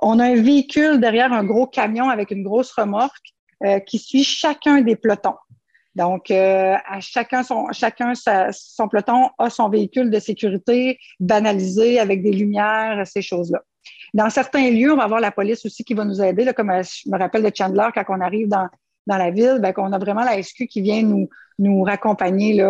On 0.00 0.18
a 0.18 0.24
un 0.24 0.42
véhicule 0.42 0.98
derrière 0.98 1.32
un 1.32 1.44
gros 1.44 1.66
camion 1.66 2.08
avec 2.08 2.30
une 2.30 2.42
grosse 2.42 2.72
remorque 2.72 3.34
euh, 3.64 3.78
qui 3.80 3.98
suit 3.98 4.24
chacun 4.24 4.80
des 4.80 4.96
pelotons. 4.96 5.36
Donc, 5.94 6.30
euh, 6.30 6.74
à 6.86 7.00
chacun 7.00 7.42
son, 7.42 7.68
chacun 7.72 8.12
son 8.52 8.88
peloton 8.88 9.30
a 9.38 9.48
son 9.48 9.68
véhicule 9.68 10.10
de 10.10 10.18
sécurité 10.18 10.98
banalisé 11.20 12.00
avec 12.00 12.22
des 12.22 12.32
lumières, 12.32 13.06
ces 13.06 13.22
choses-là. 13.22 13.62
Dans 14.12 14.30
certains 14.30 14.70
lieux, 14.70 14.92
on 14.92 14.96
va 14.96 15.04
avoir 15.04 15.20
la 15.20 15.30
police 15.30 15.64
aussi 15.66 15.84
qui 15.84 15.94
va 15.94 16.04
nous 16.04 16.22
aider, 16.22 16.44
là, 16.44 16.52
comme 16.52 16.70
euh, 16.70 16.82
je 16.82 17.10
me 17.10 17.18
rappelle 17.18 17.42
de 17.42 17.50
Chandler 17.54 17.88
quand 17.94 18.04
on 18.08 18.20
arrive 18.20 18.48
dans, 18.48 18.68
dans 19.06 19.16
la 19.16 19.30
ville, 19.30 19.58
ben, 19.60 19.72
qu'on 19.72 19.92
a 19.92 19.98
vraiment 19.98 20.24
la 20.24 20.42
SQ 20.42 20.66
qui 20.66 20.80
vient 20.80 21.02
nous, 21.02 21.28
nous 21.58 21.82
raccompagner 21.82 22.62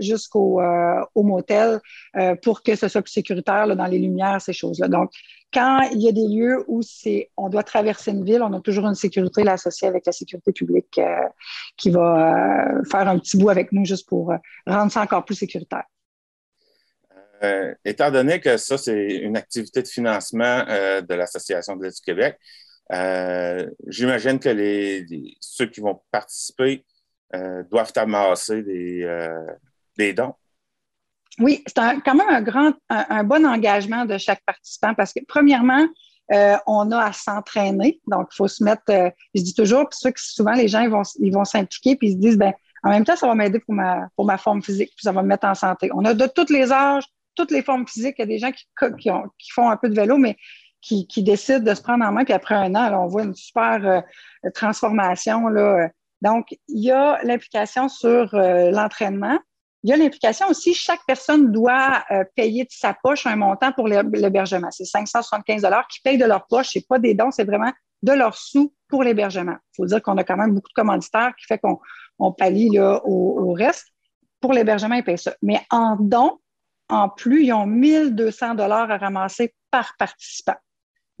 jusqu'au 0.00 0.60
euh, 0.60 1.04
au 1.14 1.22
motel 1.22 1.80
euh, 2.16 2.34
pour 2.36 2.62
que 2.62 2.76
ce 2.76 2.88
soit 2.88 3.02
plus 3.02 3.12
sécuritaire 3.12 3.66
là, 3.66 3.74
dans 3.74 3.86
les 3.86 3.98
lumières, 3.98 4.40
ces 4.40 4.52
choses-là. 4.52 4.88
Donc, 4.88 5.10
quand 5.52 5.80
il 5.92 6.02
y 6.02 6.08
a 6.08 6.12
des 6.12 6.26
lieux 6.28 6.64
où 6.66 6.82
c'est, 6.82 7.30
on 7.36 7.48
doit 7.48 7.62
traverser 7.62 8.10
une 8.10 8.24
ville, 8.24 8.42
on 8.42 8.52
a 8.52 8.60
toujours 8.60 8.86
une 8.86 8.94
sécurité 8.94 9.46
associée 9.48 9.88
avec 9.88 10.06
la 10.06 10.12
sécurité 10.12 10.52
publique 10.52 10.98
euh, 10.98 11.26
qui 11.76 11.90
va 11.90 12.66
faire 12.90 13.08
un 13.08 13.18
petit 13.18 13.36
bout 13.36 13.48
avec 13.48 13.72
nous 13.72 13.84
juste 13.84 14.08
pour 14.08 14.32
rendre 14.66 14.92
ça 14.92 15.02
encore 15.02 15.24
plus 15.24 15.34
sécuritaire. 15.34 15.84
étant 17.84 18.10
donné 18.10 18.40
que 18.40 18.56
ça, 18.56 18.76
c'est 18.76 19.16
une 19.16 19.36
activité 19.36 19.82
de 19.82 19.88
financement 19.88 20.64
de 20.64 21.14
l'Association 21.14 21.76
de 21.76 21.84
l'Est 21.84 21.96
du 21.96 22.02
Québec, 22.02 22.38
euh, 22.92 23.68
j'imagine 23.86 24.38
que 24.38 24.48
les, 24.48 25.36
ceux 25.40 25.66
qui 25.66 25.80
vont 25.80 26.00
participer 26.10 26.84
euh, 27.34 27.62
doivent 27.70 27.92
amasser 27.96 28.62
des, 28.62 29.02
euh, 29.02 29.46
des 29.96 30.12
dons. 30.12 30.34
Oui, 31.38 31.62
c'est 31.66 31.74
quand 32.04 32.14
même 32.14 32.28
un 32.28 32.42
grand, 32.42 32.72
un, 32.88 33.22
bon 33.22 33.46
engagement 33.46 34.04
de 34.04 34.18
chaque 34.18 34.42
participant 34.44 34.94
parce 34.94 35.12
que, 35.12 35.20
premièrement, 35.26 35.86
on 36.66 36.90
a 36.90 36.98
à 36.98 37.12
s'entraîner. 37.12 38.00
Donc, 38.08 38.28
il 38.32 38.36
faut 38.36 38.48
se 38.48 38.64
mettre, 38.64 38.82
je 39.34 39.42
dis 39.42 39.54
toujours, 39.54 39.88
puis 39.88 40.12
souvent 40.16 40.52
les 40.52 40.66
gens 40.66 40.80
ils 41.20 41.32
vont 41.32 41.44
s'impliquer 41.44 41.94
puis 41.94 42.08
ils 42.08 42.12
se 42.14 42.18
disent, 42.18 42.36
ben, 42.36 42.52
en 42.82 42.90
même 42.90 43.04
temps, 43.04 43.16
ça 43.16 43.26
va 43.26 43.34
m'aider 43.34 43.60
pour 43.60 43.74
ma, 43.74 44.08
pour 44.16 44.24
ma 44.24 44.36
forme 44.36 44.62
physique, 44.62 44.90
puis 44.96 45.04
ça 45.04 45.12
va 45.12 45.22
me 45.22 45.28
mettre 45.28 45.46
en 45.46 45.54
santé. 45.54 45.90
On 45.94 46.04
a 46.04 46.14
de 46.14 46.26
tous 46.26 46.52
les 46.52 46.72
âges, 46.72 47.04
toutes 47.34 47.50
les 47.50 47.62
formes 47.62 47.86
physiques. 47.86 48.16
Il 48.18 48.22
y 48.22 48.24
a 48.24 48.26
des 48.26 48.38
gens 48.38 48.50
qui, 48.50 48.66
qui 49.38 49.50
font 49.52 49.70
un 49.70 49.76
peu 49.76 49.88
de 49.88 49.94
vélo, 49.94 50.18
mais 50.18 50.36
qui, 50.80 51.06
qui 51.06 51.22
décident 51.22 51.60
de 51.60 51.74
se 51.74 51.82
prendre 51.82 52.04
en 52.04 52.12
main, 52.12 52.24
puis 52.24 52.34
après 52.34 52.54
un 52.54 52.74
an, 52.74 53.04
on 53.04 53.06
voit 53.06 53.24
une 53.24 53.34
super 53.34 53.84
euh, 53.84 54.50
transformation. 54.54 55.48
Là. 55.48 55.88
Donc, 56.22 56.56
il 56.68 56.84
y 56.84 56.90
a 56.90 57.20
l'implication 57.22 57.88
sur 57.88 58.34
euh, 58.34 58.70
l'entraînement. 58.70 59.38
Il 59.84 59.90
y 59.90 59.92
a 59.92 59.96
l'implication 59.96 60.48
aussi, 60.48 60.74
chaque 60.74 61.00
personne 61.06 61.52
doit 61.52 62.04
euh, 62.10 62.24
payer 62.34 62.64
de 62.64 62.70
sa 62.70 62.94
poche 62.94 63.26
un 63.26 63.36
montant 63.36 63.72
pour 63.72 63.86
l'hébergement. 63.86 64.70
C'est 64.70 64.84
575 64.84 65.66
qui 65.88 66.00
payent 66.00 66.18
de 66.18 66.24
leur 66.24 66.46
poche. 66.46 66.70
C'est 66.72 66.86
pas 66.86 66.98
des 66.98 67.14
dons, 67.14 67.30
c'est 67.30 67.44
vraiment 67.44 67.72
de 68.02 68.12
leurs 68.12 68.36
sous 68.36 68.74
pour 68.88 69.04
l'hébergement. 69.04 69.56
Il 69.72 69.76
faut 69.76 69.86
dire 69.86 70.02
qu'on 70.02 70.16
a 70.16 70.24
quand 70.24 70.36
même 70.36 70.54
beaucoup 70.54 70.68
de 70.68 70.74
commanditaires 70.74 71.32
qui 71.38 71.46
fait 71.46 71.58
qu'on 71.58 71.78
on 72.18 72.34
là, 72.40 73.00
au, 73.04 73.50
au 73.50 73.52
reste. 73.52 73.86
Pour 74.40 74.52
l'hébergement, 74.52 74.96
ils 74.96 75.04
payent 75.04 75.18
ça. 75.18 75.34
Mais 75.42 75.60
en 75.70 75.96
don, 75.98 76.38
en 76.88 77.08
plus, 77.08 77.44
ils 77.44 77.52
ont 77.52 77.66
1200 77.66 78.54
dollars 78.54 78.90
à 78.90 78.98
ramasser 78.98 79.54
par 79.70 79.94
participant. 79.98 80.56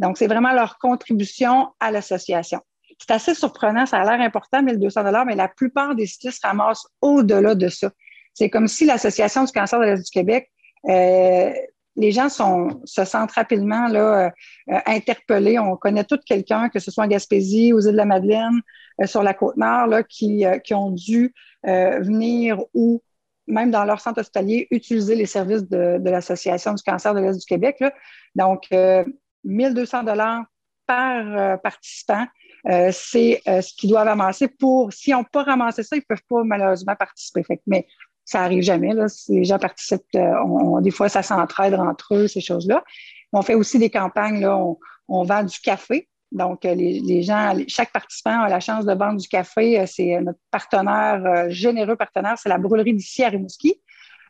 Donc, 0.00 0.16
c'est 0.18 0.26
vraiment 0.26 0.52
leur 0.52 0.78
contribution 0.78 1.68
à 1.80 1.90
l'association. 1.90 2.60
C'est 2.98 3.12
assez 3.12 3.34
surprenant, 3.34 3.86
ça 3.86 3.98
a 3.98 4.04
l'air 4.04 4.24
important, 4.24 4.62
1200 4.62 5.04
dollars, 5.04 5.24
mais 5.24 5.36
la 5.36 5.48
plupart 5.48 5.94
des 5.94 6.06
cyclistes 6.06 6.44
ramassent 6.44 6.86
au-delà 7.00 7.54
de 7.54 7.68
ça. 7.68 7.90
C'est 8.34 8.50
comme 8.50 8.68
si 8.68 8.84
l'Association 8.84 9.44
du 9.44 9.52
cancer 9.52 9.78
de 9.80 9.84
l'Est 9.84 10.04
du 10.04 10.10
Québec, 10.10 10.50
euh, 10.88 11.52
les 11.96 12.12
gens 12.12 12.28
sont, 12.28 12.80
se 12.84 13.04
sentent 13.04 13.32
rapidement 13.32 13.88
là, 13.88 14.26
euh, 14.70 14.78
interpellés. 14.86 15.58
On 15.58 15.76
connaît 15.76 16.04
tout 16.04 16.18
quelqu'un, 16.24 16.68
que 16.68 16.78
ce 16.78 16.92
soit 16.92 17.04
en 17.04 17.08
Gaspésie, 17.08 17.72
aux 17.72 17.80
îles 17.80 17.92
de 17.92 17.96
la 17.96 18.04
Madeleine, 18.04 18.60
euh, 19.00 19.06
sur 19.06 19.24
la 19.24 19.34
Côte-Nord, 19.34 19.88
qui, 20.08 20.44
qui 20.64 20.74
ont 20.74 20.90
dû 20.90 21.34
venir 21.64 22.60
ou 22.74 23.02
même 23.48 23.70
dans 23.70 23.84
leur 23.84 24.00
centre 24.00 24.20
hospitalier, 24.20 24.68
utiliser 24.70 25.16
les 25.16 25.26
services 25.26 25.68
de, 25.68 25.98
de 25.98 26.10
l'Association 26.10 26.74
du 26.74 26.82
cancer 26.82 27.14
de 27.14 27.20
l'Est 27.20 27.38
du 27.38 27.46
Québec. 27.46 27.78
Là. 27.80 27.92
Donc, 28.36 28.68
1200 29.44 30.04
dollars 30.04 30.44
par 30.88 31.22
euh, 31.26 31.56
participant. 31.58 32.26
Euh, 32.66 32.90
c'est 32.92 33.40
euh, 33.46 33.60
ce 33.60 33.72
qu'ils 33.74 33.90
doivent 33.90 34.08
amasser 34.08 34.48
pour, 34.48 34.92
s'ils 34.92 35.12
n'ont 35.12 35.22
pas 35.22 35.44
ramassé 35.44 35.84
ça, 35.84 35.94
ils 35.94 36.00
ne 36.00 36.04
peuvent 36.08 36.24
pas 36.28 36.42
malheureusement 36.42 36.96
participer. 36.96 37.44
mais 37.66 37.86
ça 38.24 38.40
n'arrive 38.40 38.62
jamais. 38.62 38.92
Là. 38.92 39.08
Si 39.08 39.32
les 39.32 39.44
gens 39.44 39.58
participent, 39.58 40.02
des 40.12 40.90
fois, 40.90 41.08
ça 41.08 41.22
s'entraide 41.22 41.74
entre 41.74 42.14
eux, 42.14 42.28
ces 42.28 42.42
choses-là. 42.42 42.84
On 43.32 43.40
fait 43.40 43.54
aussi 43.54 43.78
des 43.78 43.88
campagnes, 43.88 44.40
là, 44.40 44.58
on, 45.08 45.22
vend 45.22 45.44
du 45.44 45.58
café. 45.60 46.10
Donc, 46.30 46.64
les, 46.64 47.22
gens, 47.22 47.54
chaque 47.68 47.90
participant 47.90 48.42
a 48.42 48.50
la 48.50 48.60
chance 48.60 48.84
de 48.84 48.92
vendre 48.92 49.18
du 49.18 49.28
café. 49.28 49.82
C'est 49.86 50.20
notre 50.20 50.40
partenaire, 50.50 51.46
généreux 51.48 51.96
partenaire, 51.96 52.36
c'est 52.38 52.50
la 52.50 52.58
brûlerie 52.58 52.92
d'ici 52.92 53.24
à 53.24 53.30
Rimouski. 53.30 53.80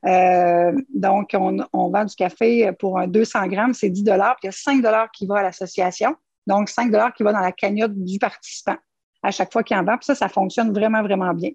Euh, 0.06 0.72
donc, 0.94 1.34
on, 1.34 1.90
vend 1.90 2.04
du 2.04 2.14
café 2.14 2.70
pour 2.78 2.98
un 2.98 3.06
200 3.06 3.46
grammes, 3.48 3.74
c'est 3.74 3.90
10 3.90 4.04
dollars. 4.04 4.36
Il 4.42 4.46
y 4.46 4.48
a 4.48 4.52
5 4.52 4.82
dollars 4.82 5.10
qui 5.10 5.26
va 5.26 5.38
à 5.38 5.42
l'association. 5.42 6.14
Donc, 6.46 6.68
5 6.68 6.90
dollars 6.90 7.12
qui 7.12 7.22
va 7.22 7.32
dans 7.32 7.40
la 7.40 7.52
cagnotte 7.52 7.94
du 7.94 8.18
participant 8.18 8.76
à 9.22 9.30
chaque 9.30 9.52
fois 9.52 9.62
qu'il 9.62 9.76
en 9.76 9.84
vend. 9.84 9.96
Puis 9.96 10.06
ça, 10.06 10.14
ça 10.14 10.28
fonctionne 10.28 10.72
vraiment, 10.72 11.02
vraiment 11.02 11.34
bien. 11.34 11.50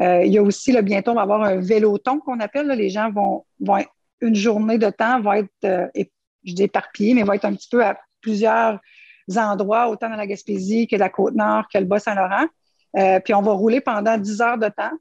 Euh, 0.00 0.24
il 0.24 0.32
y 0.32 0.38
a 0.38 0.42
aussi, 0.42 0.80
bientôt, 0.82 1.12
on 1.12 1.14
va 1.14 1.22
avoir 1.22 1.42
un 1.42 1.56
véloton 1.56 2.20
qu'on 2.20 2.40
appelle. 2.40 2.68
Les 2.68 2.90
gens 2.90 3.10
vont, 3.10 3.44
vont 3.60 3.84
une 4.20 4.34
journée 4.34 4.78
de 4.78 4.90
temps, 4.90 5.20
va 5.20 5.38
être, 5.38 5.50
euh, 5.64 5.86
je 6.44 6.54
dis 6.54 6.64
éparpillé, 6.64 7.14
mais 7.14 7.22
va 7.22 7.36
être 7.36 7.46
un 7.46 7.54
petit 7.54 7.68
peu 7.70 7.84
à 7.84 7.98
plusieurs 8.20 8.78
endroits, 9.34 9.88
autant 9.88 10.10
dans 10.10 10.16
la 10.16 10.26
Gaspésie 10.26 10.86
que 10.86 10.96
la 10.96 11.08
Côte-Nord, 11.08 11.64
que 11.72 11.78
le 11.78 11.84
Bas-Saint-Laurent. 11.86 12.46
puis 13.24 13.34
on 13.34 13.42
va 13.42 13.52
rouler 13.52 13.80
pendant 13.80 14.18
10 14.18 14.40
heures 14.42 14.58
de 14.58 14.68
temps 14.68 14.92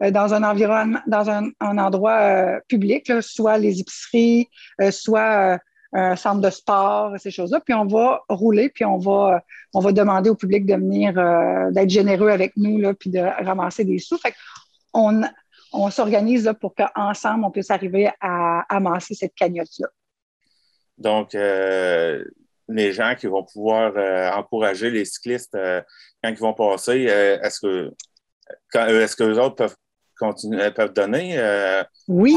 dans 0.00 0.34
un 0.34 0.42
environnement, 0.42 1.00
dans 1.06 1.28
un, 1.30 1.50
endroit 1.60 2.60
public, 2.68 3.10
soit 3.20 3.58
les 3.58 3.80
épiceries, 3.80 4.48
soit 4.90 5.58
un 5.92 6.16
centre 6.16 6.40
de 6.40 6.50
sport, 6.50 7.14
ces 7.18 7.30
choses-là. 7.30 7.60
Puis 7.60 7.74
on 7.74 7.86
va 7.86 8.22
rouler, 8.28 8.68
puis 8.68 8.84
on 8.84 8.98
va, 8.98 9.42
on 9.74 9.80
va 9.80 9.92
demander 9.92 10.30
au 10.30 10.34
public 10.34 10.66
de 10.66 10.74
venir, 10.74 11.14
d'être 11.72 11.90
généreux 11.90 12.28
avec 12.28 12.56
nous, 12.56 12.78
là, 12.78 12.94
puis 12.94 13.10
de 13.10 13.20
ramasser 13.20 13.84
des 13.84 13.98
sous. 13.98 14.18
Fait 14.18 14.34
on, 14.92 15.22
on 15.72 15.90
s'organise 15.90 16.50
pour 16.60 16.74
qu'ensemble, 16.74 17.44
on 17.44 17.50
puisse 17.50 17.70
arriver 17.70 18.10
à 18.20 18.64
amasser 18.74 19.14
cette 19.14 19.34
cagnotte-là. 19.34 19.88
Donc, 20.96 21.34
euh, 21.34 22.24
les 22.68 22.92
gens 22.92 23.14
qui 23.14 23.26
vont 23.26 23.44
pouvoir 23.44 23.92
euh, 23.96 24.30
encourager 24.30 24.90
les 24.90 25.04
cyclistes 25.04 25.54
euh, 25.54 25.80
quand 26.22 26.30
ils 26.30 26.38
vont 26.38 26.54
passer, 26.54 27.02
est-ce 27.02 27.60
que 27.60 27.92
est-ce 28.74 29.16
que 29.16 29.24
les 29.24 29.38
autres 29.38 29.56
peuvent 29.56 29.76
continuer, 30.18 30.70
peuvent 30.70 30.92
donner? 30.92 31.38
oui. 32.08 32.34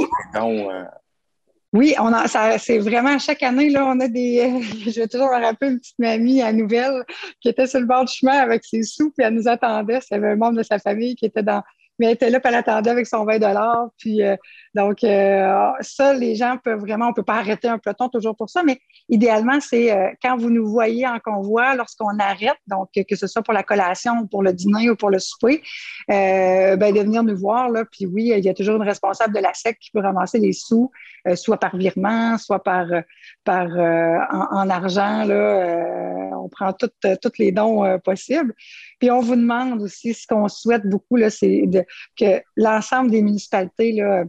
oui, 1.74 1.96
on 2.00 2.12
c'est 2.58 2.80
vraiment 2.80 3.18
chaque 3.18 3.44
année, 3.44 3.70
là, 3.70 3.86
on 3.86 4.00
a 4.02 4.08
des. 4.08 4.62
je 4.86 5.00
vais 5.00 5.08
toujours 5.08 5.30
me 5.30 5.42
rappeler 5.42 5.72
une 5.72 5.80
petite 5.80 6.00
mamie 6.00 6.42
à 6.42 6.52
Nouvelle 6.52 7.04
qui 7.40 7.50
était 7.50 7.68
sur 7.68 7.80
le 7.80 7.86
bord 7.86 8.06
du 8.06 8.14
chemin 8.14 8.38
avec 8.38 8.64
ses 8.66 8.84
sous, 8.84 9.12
puis 9.12 9.26
elle 9.26 9.36
nous 9.36 9.48
attendait. 9.48 10.02
C'était 10.02 10.16
un 10.16 10.36
membre 10.36 10.58
de 10.58 10.64
sa 10.64 10.80
famille 10.80 11.16
qui 11.16 11.26
était 11.26 11.44
dans, 11.44 11.64
mais 12.02 12.08
elle 12.08 12.14
était 12.14 12.32
là, 12.32 12.40
puis 12.40 12.50
elle 12.50 12.58
attendait 12.58 12.90
avec 12.90 13.06
son 13.06 13.26
20 13.26 13.38
Puis 14.00 14.24
euh, 14.24 14.36
donc, 14.74 15.04
euh, 15.04 15.72
ça, 15.82 16.14
les 16.16 16.36
gens 16.36 16.58
peuvent 16.58 16.80
vraiment, 16.80 17.06
on 17.06 17.10
ne 17.10 17.14
peut 17.14 17.22
pas 17.22 17.36
arrêter 17.36 17.68
un 17.68 17.78
peloton 17.78 18.10
toujours 18.10 18.36
pour 18.36 18.50
ça, 18.50 18.64
mais 18.64 18.80
idéalement, 19.08 19.60
c'est 19.62 19.92
euh, 19.92 20.10
quand 20.20 20.36
vous 20.36 20.50
nous 20.50 20.68
voyez 20.68 21.06
en 21.06 21.20
convoi, 21.20 21.76
lorsqu'on 21.76 22.18
arrête, 22.18 22.58
donc 22.66 22.90
que 23.08 23.16
ce 23.16 23.28
soit 23.28 23.44
pour 23.44 23.54
la 23.54 23.62
collation, 23.62 24.26
pour 24.26 24.42
le 24.42 24.52
dîner 24.52 24.90
ou 24.90 24.96
pour 24.96 25.12
le 25.12 25.20
souper, 25.20 25.62
ben, 26.08 26.80
de 26.80 27.00
venir 27.02 27.22
nous 27.22 27.38
voir. 27.38 27.70
Là, 27.70 27.86
puis 27.86 28.08
oui, 28.08 28.34
il 28.36 28.44
y 28.44 28.50
a 28.50 28.54
toujours 28.56 28.78
une 28.78 28.88
responsable 28.88 29.36
de 29.36 29.40
la 29.40 29.54
SEC 29.54 29.78
qui 29.78 29.92
peut 29.92 30.00
ramasser 30.00 30.40
les 30.40 30.54
sous, 30.54 30.90
soit 31.36 31.58
par 31.58 31.76
virement, 31.78 32.40
soit 32.40 32.64
par, 32.64 32.88
par 33.44 33.68
en, 33.70 34.70
argent. 34.70 35.24
Là, 35.26 36.31
on 36.42 36.50
prend 36.50 36.74
tous 36.74 37.38
les 37.40 37.52
dons 37.52 38.00
possibles. 38.00 38.54
Puis 39.00 39.12
on 39.12 39.20
vous 39.20 39.36
demande 39.36 39.82
aussi, 39.82 40.14
ce 40.14 40.28
qu'on 40.28 40.48
souhaite 40.48 40.86
beaucoup, 40.88 41.18
c'est 41.30 41.64
que 42.18 42.42
l'ensemble 42.56 43.12
des 43.12 43.22
municipalités 43.22 43.94
là, 43.94 44.24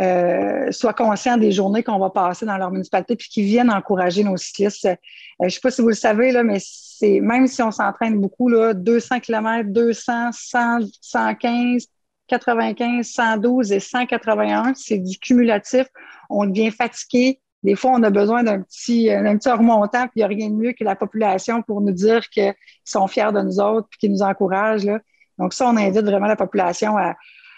euh, 0.00 0.72
soient 0.72 0.94
conscients 0.94 1.36
des 1.36 1.52
journées 1.52 1.82
qu'on 1.82 1.98
va 1.98 2.08
passer 2.08 2.46
dans 2.46 2.56
leur 2.56 2.70
municipalité 2.70 3.16
puis 3.16 3.28
qu'ils 3.28 3.44
viennent 3.44 3.70
encourager 3.70 4.24
nos 4.24 4.36
cyclistes. 4.36 4.86
Euh, 4.86 4.94
je 5.40 5.44
ne 5.44 5.50
sais 5.50 5.60
pas 5.60 5.70
si 5.70 5.82
vous 5.82 5.88
le 5.88 5.94
savez, 5.94 6.32
là, 6.32 6.42
mais 6.42 6.58
c'est 6.60 7.20
même 7.20 7.46
si 7.46 7.60
on 7.60 7.70
s'entraîne 7.70 8.18
beaucoup, 8.18 8.48
là, 8.48 8.72
200 8.72 9.20
km, 9.20 9.68
200, 9.68 10.30
100, 10.32 10.78
115, 11.02 11.86
95, 12.28 13.06
112 13.08 13.72
et 13.72 13.80
181, 13.80 14.72
c'est 14.74 14.98
du 14.98 15.18
cumulatif. 15.18 15.86
On 16.30 16.46
devient 16.46 16.70
fatigué. 16.70 17.40
Des 17.62 17.74
fois, 17.74 17.92
on 17.92 18.02
a 18.02 18.10
besoin 18.10 18.42
d'un 18.42 18.62
petit, 18.62 19.06
d'un 19.06 19.36
petit 19.36 19.50
remontant, 19.50 20.04
puis 20.04 20.12
il 20.16 20.18
n'y 20.20 20.24
a 20.24 20.26
rien 20.28 20.48
de 20.48 20.54
mieux 20.54 20.72
que 20.72 20.84
la 20.84 20.96
population 20.96 21.62
pour 21.62 21.80
nous 21.80 21.92
dire 21.92 22.28
qu'ils 22.30 22.54
sont 22.84 23.06
fiers 23.06 23.32
de 23.32 23.42
nous 23.42 23.60
autres 23.60 23.86
puis 23.90 23.98
qu'ils 23.98 24.12
nous 24.12 24.22
encouragent. 24.22 24.86
Là. 24.86 25.00
Donc, 25.40 25.54
ça, 25.54 25.66
on 25.66 25.76
invite 25.76 26.04
vraiment 26.04 26.26
la 26.26 26.36
population 26.36 26.96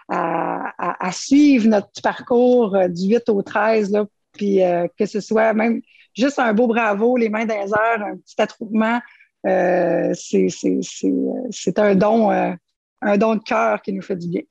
à, 0.08 1.12
suivre 1.12 1.66
notre 1.68 2.00
parcours 2.02 2.76
euh, 2.76 2.88
du 2.88 3.08
8 3.08 3.28
au 3.28 3.42
13, 3.42 3.90
là, 3.90 4.06
puis 4.32 4.62
euh, 4.62 4.86
que 4.98 5.04
ce 5.04 5.20
soit 5.20 5.52
même 5.52 5.82
juste 6.14 6.38
un 6.38 6.54
beau 6.54 6.66
bravo, 6.68 7.16
les 7.16 7.28
mains 7.28 7.44
dans 7.44 7.60
les 7.60 7.70
airs, 7.70 8.02
un 8.02 8.16
petit 8.16 8.40
attroupement, 8.40 9.00
euh, 9.46 10.12
c'est 10.14 11.78
un 11.78 11.94
don, 11.96 12.30
un 12.30 13.18
don 13.18 13.34
de 13.34 13.42
cœur 13.42 13.82
qui 13.82 13.92
nous 13.92 14.02
fait 14.02 14.16
du 14.16 14.28
bien. 14.28 14.42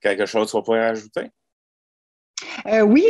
Quelque 0.00 0.26
chose 0.26 0.50
qu'on 0.50 0.62
pourrait 0.62 0.86
ajouter? 0.86 1.30
oui. 2.84 3.04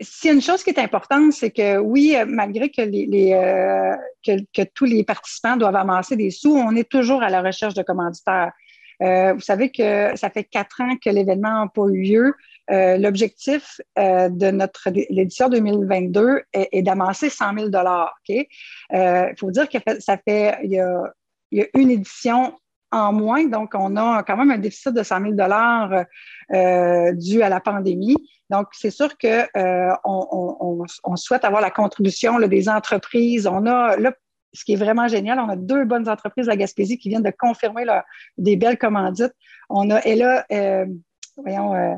S'il 0.00 0.28
y 0.28 0.30
a 0.32 0.34
une 0.34 0.42
chose 0.42 0.64
qui 0.64 0.70
est 0.70 0.78
importante, 0.78 1.32
c'est 1.32 1.50
que 1.50 1.78
oui, 1.78 2.16
malgré 2.26 2.68
que, 2.68 2.82
les, 2.82 3.30
que, 4.24 4.62
tous 4.74 4.86
les 4.86 5.04
participants 5.04 5.56
doivent 5.56 5.76
amasser 5.76 6.16
des 6.16 6.30
sous, 6.30 6.54
on 6.56 6.74
est 6.74 6.88
toujours 6.88 7.22
à 7.22 7.30
la 7.30 7.42
recherche 7.42 7.74
de 7.74 7.82
commanditaires. 7.82 8.52
Euh, 9.02 9.34
vous 9.34 9.40
savez 9.40 9.70
que 9.70 10.16
ça 10.16 10.30
fait 10.30 10.44
quatre 10.44 10.80
ans 10.80 10.96
que 11.02 11.10
l'événement 11.10 11.64
n'a 11.64 11.70
pas 11.72 11.86
eu 11.86 12.02
lieu. 12.02 12.34
Euh, 12.70 12.96
l'objectif 12.96 13.80
euh, 13.98 14.28
de 14.30 14.50
notre 14.50 14.88
l'édition 15.10 15.48
2022 15.48 16.42
est, 16.52 16.82
d'amasser 16.82 17.28
100 17.28 17.54
000 17.54 17.68
dollars. 17.68 18.14
Il 18.28 19.34
faut 19.38 19.50
dire 19.50 19.68
que 19.68 19.78
ça 20.00 20.16
fait 20.16 20.58
il 20.64 20.72
y, 20.72 20.80
a, 20.80 21.66
une 21.74 21.90
édition 21.90 22.54
en 22.94 23.12
moins, 23.12 23.44
donc 23.44 23.72
on 23.74 23.96
a 23.96 24.22
quand 24.22 24.36
même 24.36 24.50
un 24.50 24.58
déficit 24.58 24.92
de 24.92 25.02
100 25.02 25.20
000 25.20 25.32
dollars 25.32 26.04
dû 27.14 27.42
à 27.42 27.48
la 27.48 27.60
pandémie. 27.60 28.16
Donc, 28.50 28.68
c'est 28.72 28.90
sûr 28.90 29.16
que 29.18 29.46
on, 30.04 31.16
souhaite 31.16 31.44
avoir 31.44 31.62
la 31.62 31.70
contribution 31.70 32.38
des 32.40 32.68
entreprises. 32.68 33.46
On 33.46 33.66
a 33.66 33.96
là, 33.96 34.12
ce 34.54 34.64
qui 34.64 34.72
est 34.72 34.76
vraiment 34.76 35.08
génial, 35.08 35.38
on 35.40 35.48
a 35.48 35.56
deux 35.56 35.84
bonnes 35.84 36.08
entreprises 36.08 36.48
à 36.48 36.56
Gaspésie 36.56 36.96
qui 36.96 37.08
viennent 37.08 37.22
de 37.22 37.32
confirmer 37.36 37.84
des 38.38 38.56
belles 38.56 38.78
commandites. 38.78 39.34
On 39.68 39.90
a 39.90 39.98
Ella, 40.00 40.46
euh, 40.52 40.86
voyons, 41.36 41.74
euh, 41.74 41.94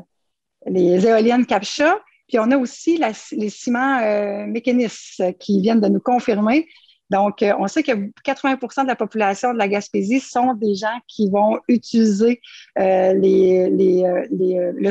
les 0.65 1.05
éoliennes 1.05 1.45
Capcha, 1.45 1.99
puis 2.27 2.39
on 2.39 2.51
a 2.51 2.57
aussi 2.57 2.99
les 3.31 3.49
ciments 3.49 3.99
euh, 3.99 4.47
mécanistes 4.47 5.23
qui 5.39 5.61
viennent 5.61 5.79
de 5.79 5.87
nous 5.87 6.01
confirmer. 6.01 6.67
Donc, 7.09 7.43
on 7.57 7.67
sait 7.67 7.83
que 7.83 7.91
80% 7.91 8.83
de 8.83 8.87
la 8.87 8.95
population 8.95 9.53
de 9.53 9.57
la 9.57 9.67
Gaspésie 9.67 10.19
sont 10.19 10.53
des 10.53 10.75
gens 10.75 10.99
qui 11.07 11.29
vont 11.29 11.59
utiliser 11.67 12.41
le 12.75 13.21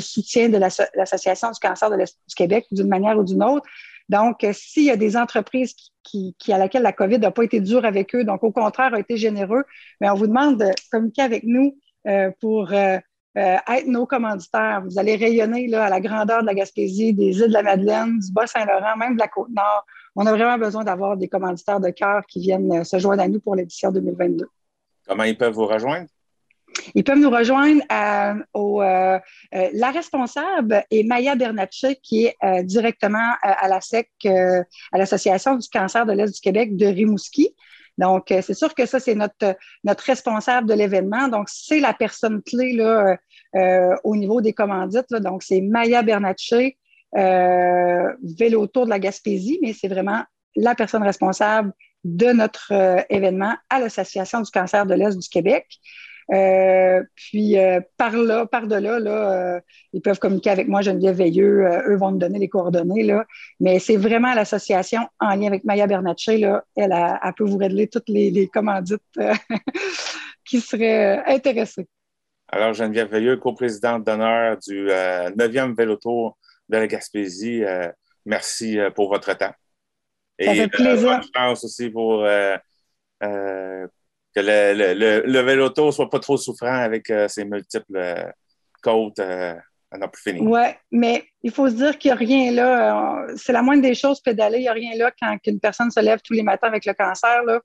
soutien 0.01 0.49
de 0.49 0.57
l'Association 0.59 1.51
du 1.51 1.61
cancer 1.61 1.91
du 1.91 2.35
Québec 2.35 2.67
d'une 2.71 2.89
manière 2.89 3.19
ou 3.19 3.25
d'une 3.25 3.43
autre. 3.43 3.67
Donc, 4.09 4.45
euh, 4.45 4.53
s'il 4.53 4.85
y 4.85 4.91
a 4.91 4.97
des 4.97 5.17
entreprises 5.17 5.75
qui, 6.03 6.35
à 6.49 6.59
laquelle 6.59 6.83
la 6.83 6.93
COVID 6.93 7.19
n'a 7.19 7.31
pas 7.31 7.43
été 7.43 7.61
dure 7.61 7.85
avec 7.85 8.15
eux, 8.15 8.25
donc 8.25 8.45
au 8.45 8.53
contraire 8.53 8.95
a 8.95 9.01
été 9.01 9.17
généreux, 9.17 9.65
mais 10.01 10.09
on 10.09 10.15
vous 10.15 10.29
demande 10.29 10.59
de 10.61 10.71
communiquer 10.91 11.23
avec 11.23 11.43
nous 11.43 11.77
euh, 12.07 12.31
pour 12.41 12.73
euh, 12.73 12.99
être 13.35 13.87
nos 13.87 14.07
commanditaires. 14.07 14.83
Vous 14.85 14.99
allez 14.99 15.17
rayonner 15.17 15.73
à 15.75 15.91
la 15.91 16.01
grandeur 16.01 16.43
de 16.43 16.47
la 16.47 16.55
Gaspésie, 16.55 17.13
des 17.13 17.39
îles 17.39 17.49
de 17.49 17.53
la 17.53 17.63
Madeleine, 17.63 18.19
du 18.19 18.33
Bas-Saint-Laurent, 18.33 18.97
même 18.97 19.15
de 19.15 19.21
la 19.21 19.29
Côte-Nord. 19.29 19.85
On 20.17 20.27
a 20.27 20.33
vraiment 20.33 20.59
besoin 20.59 20.83
d'avoir 20.83 21.17
des 21.17 21.29
commanditaires 21.29 21.81
de 21.81 21.91
cœur 21.91 22.25
qui 22.27 22.41
viennent 22.41 22.85
se 22.85 22.99
joindre 22.99 23.23
à 23.23 23.29
nous 23.29 23.41
pour 23.41 23.55
l'édition 23.55 23.93
2022. 23.93 24.47
Comment 25.07 25.25
ils 25.25 25.37
peuvent 25.37 25.53
vous 25.53 25.67
rejoindre? 25.67 26.09
Ils 26.95 27.05
peuvent 27.05 27.19
nous 27.19 27.31
rejoindre 27.31 27.83
à, 27.89 28.33
euh, 28.33 28.43
au, 28.55 28.83
euh, 28.83 29.19
euh, 29.55 29.69
la 29.73 29.91
responsable 29.91 30.85
est 30.91 31.03
Maya 31.05 31.35
Bernatchez, 31.35 31.97
qui 32.03 32.27
est 32.27 32.65
directement 32.65 33.33
à 33.43 33.69
la 33.69 33.81
SEC, 33.81 34.09
à 34.27 34.99
l'Association 34.99 35.57
du 35.57 35.69
cancer 35.69 36.07
de 36.07 36.13
l'Est 36.13 36.35
du 36.35 36.41
Québec 36.41 36.77
de 36.77 36.87
Rimouski. 36.87 37.55
Donc, 37.99 38.27
c'est 38.29 38.55
sûr 38.55 38.75
que 38.75 38.85
ça, 38.85 39.01
c'est 39.01 39.15
notre, 39.15 39.57
notre 39.83 40.05
responsable 40.05 40.69
de 40.69 40.75
l'événement. 40.75 41.29
Donc, 41.29 41.49
c'est 41.51 41.81
la 41.81 41.95
personne 41.95 42.43
clé 42.43 42.75
là, 42.75 43.17
au 44.05 44.17
niveau 44.17 44.43
des 44.43 44.53
commandites. 44.53 45.13
Donc, 45.13 45.43
c'est 45.43 45.63
Maya 45.63 46.03
Bernatchez, 46.03 46.77
vélo 47.17 48.67
tour 48.67 48.85
de 48.85 48.91
la 48.91 48.99
Gaspésie, 48.99 49.59
mais 49.63 49.73
c'est 49.73 49.89
vraiment 49.89 50.23
la 50.55 50.75
personne 50.75 51.03
responsable 51.03 51.73
de 52.05 52.27
notre 52.27 52.73
événement 53.11 53.55
à 53.71 53.81
l'Association 53.81 54.41
du 54.41 54.51
cancer 54.51 54.87
de 54.87 54.95
l'Est 54.95 55.19
du 55.19 55.29
Québec. 55.29 55.67
Euh, 56.33 57.05
puis 57.15 57.57
euh, 57.57 57.81
par 57.97 58.17
là, 58.17 58.47
par 58.47 58.67
delà, 58.67 58.99
là, 58.99 59.33
euh, 59.33 59.61
ils 59.93 60.03
peuvent 60.03 60.19
communiquer 60.19 60.51
avec 60.51 60.67
moi, 60.67 60.83
Geneviève 60.83 61.17
Veilleux. 61.17 61.65
eux 61.87 61.97
vont 61.97 62.13
me 62.13 62.19
donner 62.19 62.39
les 62.39 62.49
coordonnées. 62.49 63.05
Là. 63.05 63.25
Mais 63.61 63.79
c'est 63.79 63.97
vraiment 63.97 64.35
l'association 64.35 65.01
en 65.21 65.37
lien 65.37 65.47
avec 65.47 65.65
Maya 65.65 65.87
Bernatchez. 65.87 66.39
Là, 66.39 66.65
elle, 66.77 66.93
a, 66.93 67.33
peut 67.37 67.45
vous 67.45 67.59
régler 67.59 67.87
toutes 67.87 68.09
les, 68.09 68.49
commandites 68.53 69.03
qui 70.45 70.61
seraient 70.61 71.23
intéressées. 71.27 71.87
Alors, 72.49 72.75
Geneviève 72.75 73.11
Veilleux, 73.11 73.37
coprésidente 73.37 74.05
d'honneur 74.05 74.57
du 74.59 74.87
9e 74.87 75.77
Vélotour 75.77 76.37
de 76.69 76.77
la 76.77 76.87
Gaspésie, 76.87 77.63
merci 78.25 78.79
pour 78.95 79.11
votre 79.11 79.33
temps. 79.37 79.55
Ça 80.41 80.55
fait 80.55 80.69
plaisir. 80.69 81.11
bonne 81.11 81.23
chance 81.35 81.65
aussi 81.65 81.91
pour 81.91 82.27
que 84.37 84.43
le, 84.43 84.95
le, 84.95 85.23
le, 85.27 85.41
véloto 85.41 85.91
soit 85.91 86.11
pas 86.11 86.19
trop 86.21 86.37
souffrant 86.37 86.75
avec 86.75 87.09
euh, 87.11 87.27
ses 87.27 87.47
multiples 87.47 87.97
euh, 87.97 88.31
côtes 88.83 89.19
euh. 89.19 89.55
Oui, 90.41 90.61
mais 90.91 91.25
il 91.43 91.51
faut 91.53 91.71
se 91.71 91.75
dire 91.75 91.97
qu'il 91.97 92.11
n'y 92.11 92.13
a 92.13 92.17
rien 92.17 92.53
là. 92.53 93.29
c'est 93.37 93.53
la 93.53 93.63
moindre 93.63 93.83
des 93.83 93.95
choses, 93.95 94.21
pédaler. 94.21 94.59
Il 94.59 94.63
n'y 94.63 94.69
a 94.69 94.73
rien 94.73 94.97
là 94.97 95.11
quand 95.19 95.39
une 95.47 95.61
personne 95.61 95.91
se 95.91 96.01
lève 96.01 96.19
tous 96.23 96.35
les 96.35 96.43
matins 96.43 96.67
avec 96.67 96.85
le 96.85 96.93
cancer. 96.93 97.45
Là. 97.45 97.61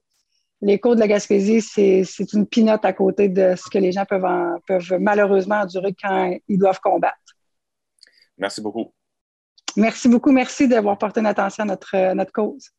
Les 0.61 0.79
côtes 0.79 0.95
de 0.95 1.01
la 1.01 1.07
Gaspésie, 1.07 1.61
c'est 1.61 2.33
une 2.33 2.45
pinote 2.45 2.85
à 2.85 2.93
côté 2.93 3.27
de 3.27 3.55
ce 3.57 3.69
que 3.69 3.79
les 3.79 3.91
gens 3.91 4.05
peuvent, 4.05 4.59
peuvent 4.65 4.97
malheureusement 4.99 5.61
endurer 5.61 5.93
quand 6.01 6.37
ils 6.47 6.59
doivent 6.59 6.79
combattre. 6.79 7.17
Merci 8.41 8.59
beaucoup. 8.61 8.91
Merci 9.77 10.09
beaucoup. 10.09 10.31
Merci 10.31 10.67
d'avoir 10.67 10.97
porté 10.97 11.21
une 11.21 11.27
attention 11.27 11.63
à 11.63 11.67
notre, 11.67 12.13
notre 12.13 12.33
cause. 12.33 12.71